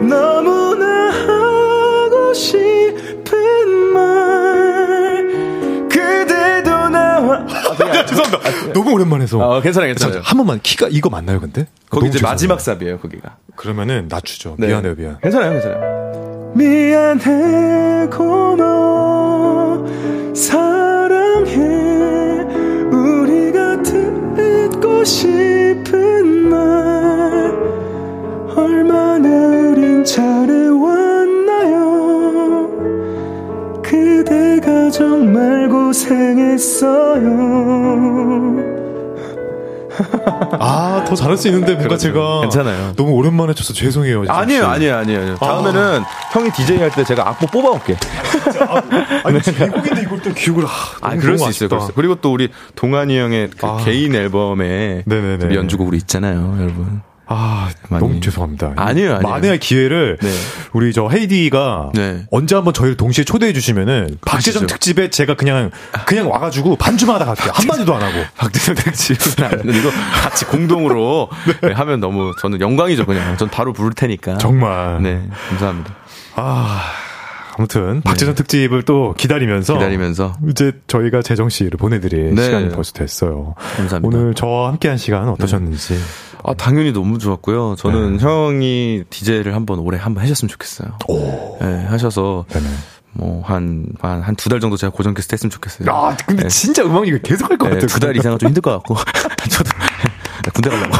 [0.00, 5.26] 너무나 하고 싶은 말
[5.90, 7.44] 그대도 나와
[8.06, 8.72] 죄송합니다.
[8.72, 9.40] 너무 오랜만에 해서.
[9.42, 10.22] 아, 괜찮아요, 자, 괜찮아요.
[10.24, 11.66] 한 번만 키가 이거 맞나요, 근데?
[11.90, 12.32] 거기 이제 죄송해요.
[12.32, 13.38] 마지막 삽이에요, 거기가.
[13.56, 14.54] 그러면은 낮추죠.
[14.60, 14.68] 네.
[14.68, 15.18] 미안해요, 미안.
[15.20, 16.52] 괜찮아요, 괜찮아요.
[16.54, 19.84] 미안해 고마워
[20.36, 20.73] 사랑
[25.04, 27.52] 싶은 말
[28.56, 30.70] 얼마나 우린 잘해왔나요
[33.82, 37.44] 그대가 정말 고생했어요
[40.58, 42.02] 아, 더 잘할 수 있는데 뭔가 그렇죠.
[42.08, 42.94] 제가 괜찮아요.
[42.96, 44.24] 너무 오랜만에 쳐서 죄송해요.
[44.24, 44.34] 진짜.
[44.40, 45.36] 아니에요, 아니에요, 아니에요.
[45.36, 46.02] 다음에는
[46.32, 47.96] 형이 DJ 할 때 제가 악보 뽑아올게.
[49.24, 50.68] 아니, 제곡인데 이걸 또 기억을 아,
[51.00, 51.48] 아, 그럴 수.
[51.50, 51.92] 있어요, 그럴 수.
[51.94, 53.78] 그리고 또 우리 동환이 형의 그 아.
[53.84, 55.48] 개인 앨범에 네네네.
[55.48, 57.02] 그 연주곡으로 있잖아요, 여러분.
[57.26, 58.74] 아, 많이- 너무 죄송합니다.
[58.76, 59.20] 아니에요, 아니에요.
[59.22, 60.30] 만회할 기회를 네.
[60.74, 62.26] 우리 저 헤이디가 네.
[62.30, 65.70] 언제 한번 저희를 동시에 초대해 주시면은 박재정 특집에 제가 그냥
[66.04, 67.52] 그냥 와 가지고 반주만 하다 갈게요.
[67.54, 68.18] 한 마디도 안 하고.
[68.52, 69.90] 택지는 아니고 이거
[70.22, 71.30] 같이 공동으로
[71.62, 73.38] 네, 하면 너무 저는 영광이죠, 그냥.
[73.38, 74.36] 전 바로 부를 테니까.
[74.36, 75.02] 정말.
[75.02, 75.94] 네, 감사합니다.
[76.36, 76.82] 아,
[77.56, 82.44] 아무튼 박재정 특집을 또 기다리면서 기다리면서 이제 저희가 재정 씨를 보내드릴 네.
[82.44, 83.54] 시간이 벌써 됐어요.
[83.76, 84.16] 감사합니다.
[84.18, 85.98] 오늘 저와 함께한 시간 어떠셨는지.
[86.42, 87.76] 아, 당연히 너무 좋았고요.
[87.78, 90.98] 저는 형이 DJ를 한번 올해 한번 하셨으면 좋겠어요.
[91.60, 92.66] 네, 하셔서 네네.
[93.12, 95.88] 뭐한한한두 달 정도 제가 고정 게스트 했으면 좋겠어요.
[95.90, 96.48] 아, 근데 네.
[96.48, 97.86] 진짜 음악 얘기 계속 할것 네, 같아요.
[97.86, 98.96] 두 달 이상은 좀 힘들 것 같고
[99.48, 99.70] 저도
[100.44, 100.92] 네, 군대 가려고.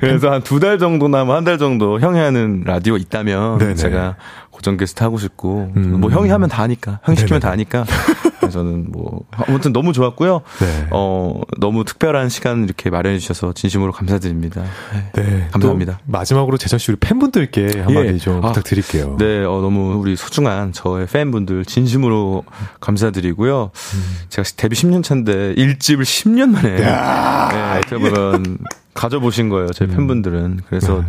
[0.00, 3.74] 그래서 한 두 달 정도나 뭐한달 정도 형이 하는 라디오 있다면 네네.
[3.74, 4.16] 제가
[4.50, 6.00] 고정 게스트 하고 싶고 음.
[6.00, 7.84] 뭐 형이 하면 다 하니까 형이 시키면 다 하니까
[8.52, 10.42] 저는 뭐 아무튼 너무 좋았고요.
[10.60, 10.86] 네.
[10.90, 14.62] 어 너무 특별한 시간 이렇게 마련해 주셔서 진심으로 감사드립니다.
[15.14, 15.48] 네.
[15.50, 15.98] 감사합니다.
[16.04, 18.18] 마지막으로 재정 씨 우리 팬분들께 한마디 예.
[18.18, 19.16] 좀 아, 부탁드릴게요.
[19.18, 22.44] 네, 어, 너무 우리 소중한 저의 팬분들 진심으로
[22.80, 23.70] 감사드리고요.
[24.28, 28.58] 제가 데뷔 10년 차인데 1집을 10년 만에 네, 어떻게 보면
[28.94, 29.72] 가져보신 거예요.
[29.72, 30.60] 제 팬분들은.
[30.68, 31.08] 그래서 네.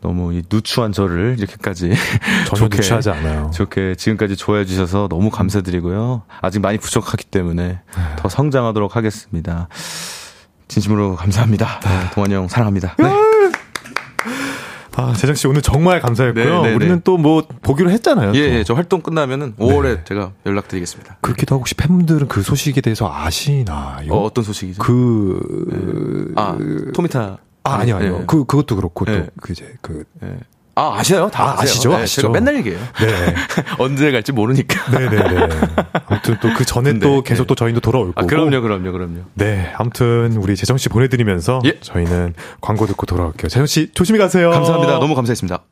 [0.00, 1.94] 너무 이 누추한 저를 이렇게까지
[2.48, 3.50] 전혀 누추하지 않아요.
[3.54, 6.22] 좋게 지금까지 좋아해 주셔서 너무 감사드리고요.
[6.42, 8.16] 아직 많이 부족하기 때문에 네.
[8.18, 9.68] 더 성장하도록 하겠습니다.
[10.68, 11.80] 진심으로 감사합니다.
[11.80, 12.96] 네, 동환이 형 사랑합니다.
[12.98, 13.33] 네.
[14.96, 16.44] 아, 재정 씨 오늘 정말 감사했고요.
[16.44, 16.74] 네, 네, 네.
[16.74, 18.32] 우리는 또 뭐 보기로 했잖아요.
[18.34, 18.54] 예, 또.
[18.54, 21.16] 예, 저 활동 끝나면은 5월에 제가 연락드리겠습니다.
[21.22, 24.12] 그렇기도 하고 혹시 팬분들은 그 소식에 대해서 아시나요?
[24.12, 24.82] 어, 어떤 소식이죠?
[24.82, 26.56] 그 아,
[26.94, 27.38] 토미타.
[27.66, 28.18] 아, 아니요, 아니요.
[28.20, 28.24] 예.
[28.26, 29.24] 그, 그것도 그렇고, 예.
[29.24, 30.36] 또, 그, 이제, 그, 예.
[30.76, 31.30] 아, 아시나요?
[31.30, 31.60] 다 아?
[31.62, 31.90] 아시죠?
[31.90, 32.22] 네, 아시죠?
[32.22, 32.80] 제가 맨날 얘기해요.
[33.00, 33.34] 네.
[33.78, 34.90] 언제 갈지 모르니까.
[34.90, 35.48] 네네네.
[36.06, 37.46] 아무튼 또 그 전에 또 계속 네.
[37.48, 38.20] 또 저희도 돌아올 거고.
[38.20, 39.20] 아, 그럼요, 그럼요, 그럼요.
[39.34, 39.72] 네.
[39.76, 41.78] 아무튼 우리 재정 씨 보내드리면서 예.
[41.80, 43.48] 저희는 광고 듣고 돌아올게요.
[43.48, 44.50] 재정 씨 조심히 가세요.
[44.50, 44.98] 감사합니다.
[44.98, 45.62] 너무 감사했습니다.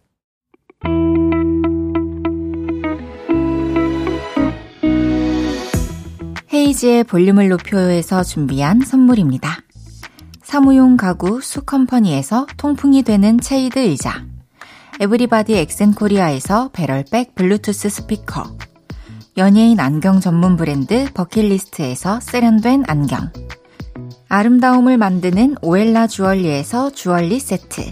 [6.53, 9.59] 헤이즈의 볼륨을 높여요에서 준비한 선물입니다.
[10.43, 14.25] 사무용 가구 수컴퍼니에서 통풍이 되는 체어 의자
[15.03, 18.57] 에브리바디 엑센코리아에서 배럴백 블루투스 스피커.
[19.37, 23.33] 연예인 안경 전문 브랜드 버킷리스트에서 세련된 안경.
[24.29, 27.83] 아름다움을 만드는 오엘라 주얼리에서 주얼리 세트.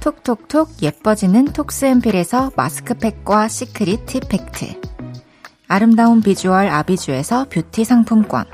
[0.00, 4.80] 톡톡톡 예뻐지는 톡스앰필에서 마스크팩과 시크릿 팁팩트.
[5.68, 8.46] 아름다운 비주얼 아비주에서 뷰티 상품권.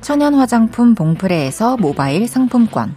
[0.00, 2.96] 천연 화장품 봉프레에서 모바일 상품권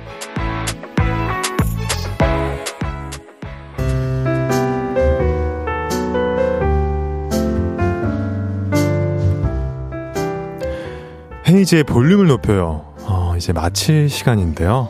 [11.51, 12.85] 헤이즈의 볼륨을 높여요.
[13.01, 14.87] 어, 이제 마칠 시간인데요.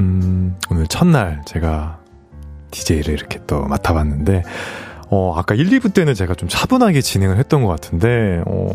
[0.00, 1.98] 음, 오늘 첫날 제가
[2.70, 4.42] DJ를 이렇게 또 맡아봤는데,
[5.10, 8.70] 어, 아까 1, 2부 때는 제가 좀 차분하게 진행을 했던 것 같은데, 어,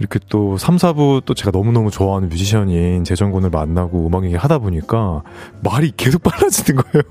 [0.00, 5.22] 이렇게 또 3, 4부 또 제가 너무너무 좋아하는 뮤지션인 재정군을 만나고 음악 얘기 하다 보니까
[5.62, 7.02] 말이 계속 빨라지는 거예요.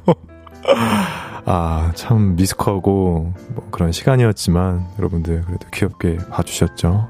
[1.45, 7.07] 아, 참 미숙하고 뭐 그런 시간이었지만 여러분들 그래도 귀엽게 봐주셨죠.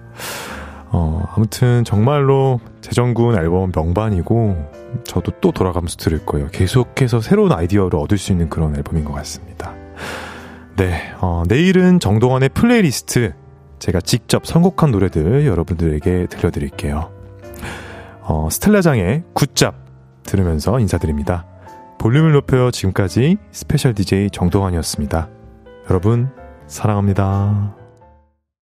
[0.93, 4.71] 어, 아무튼 정말로 재정군 앨범 명반이고
[5.05, 6.49] 저도 또 돌아가면서 들을 거예요.
[6.51, 9.73] 계속해서 새로운 아이디어를 얻을 수 있는 그런 앨범인 것 같습니다.
[10.75, 13.33] 네, 어, 내일은 정동환의 플레이리스트
[13.79, 17.11] 제가 직접 선곡한 노래들 여러분들에게 들려드릴게요.
[18.21, 19.75] 어, 스텔라장의 굿잡
[20.23, 21.45] 들으면서 인사드립니다.
[21.99, 25.29] 볼륨을 높여 지금까지 스페셜 DJ 정동환이었습니다.
[25.89, 26.29] 여러분,
[26.67, 27.80] 사랑합니다.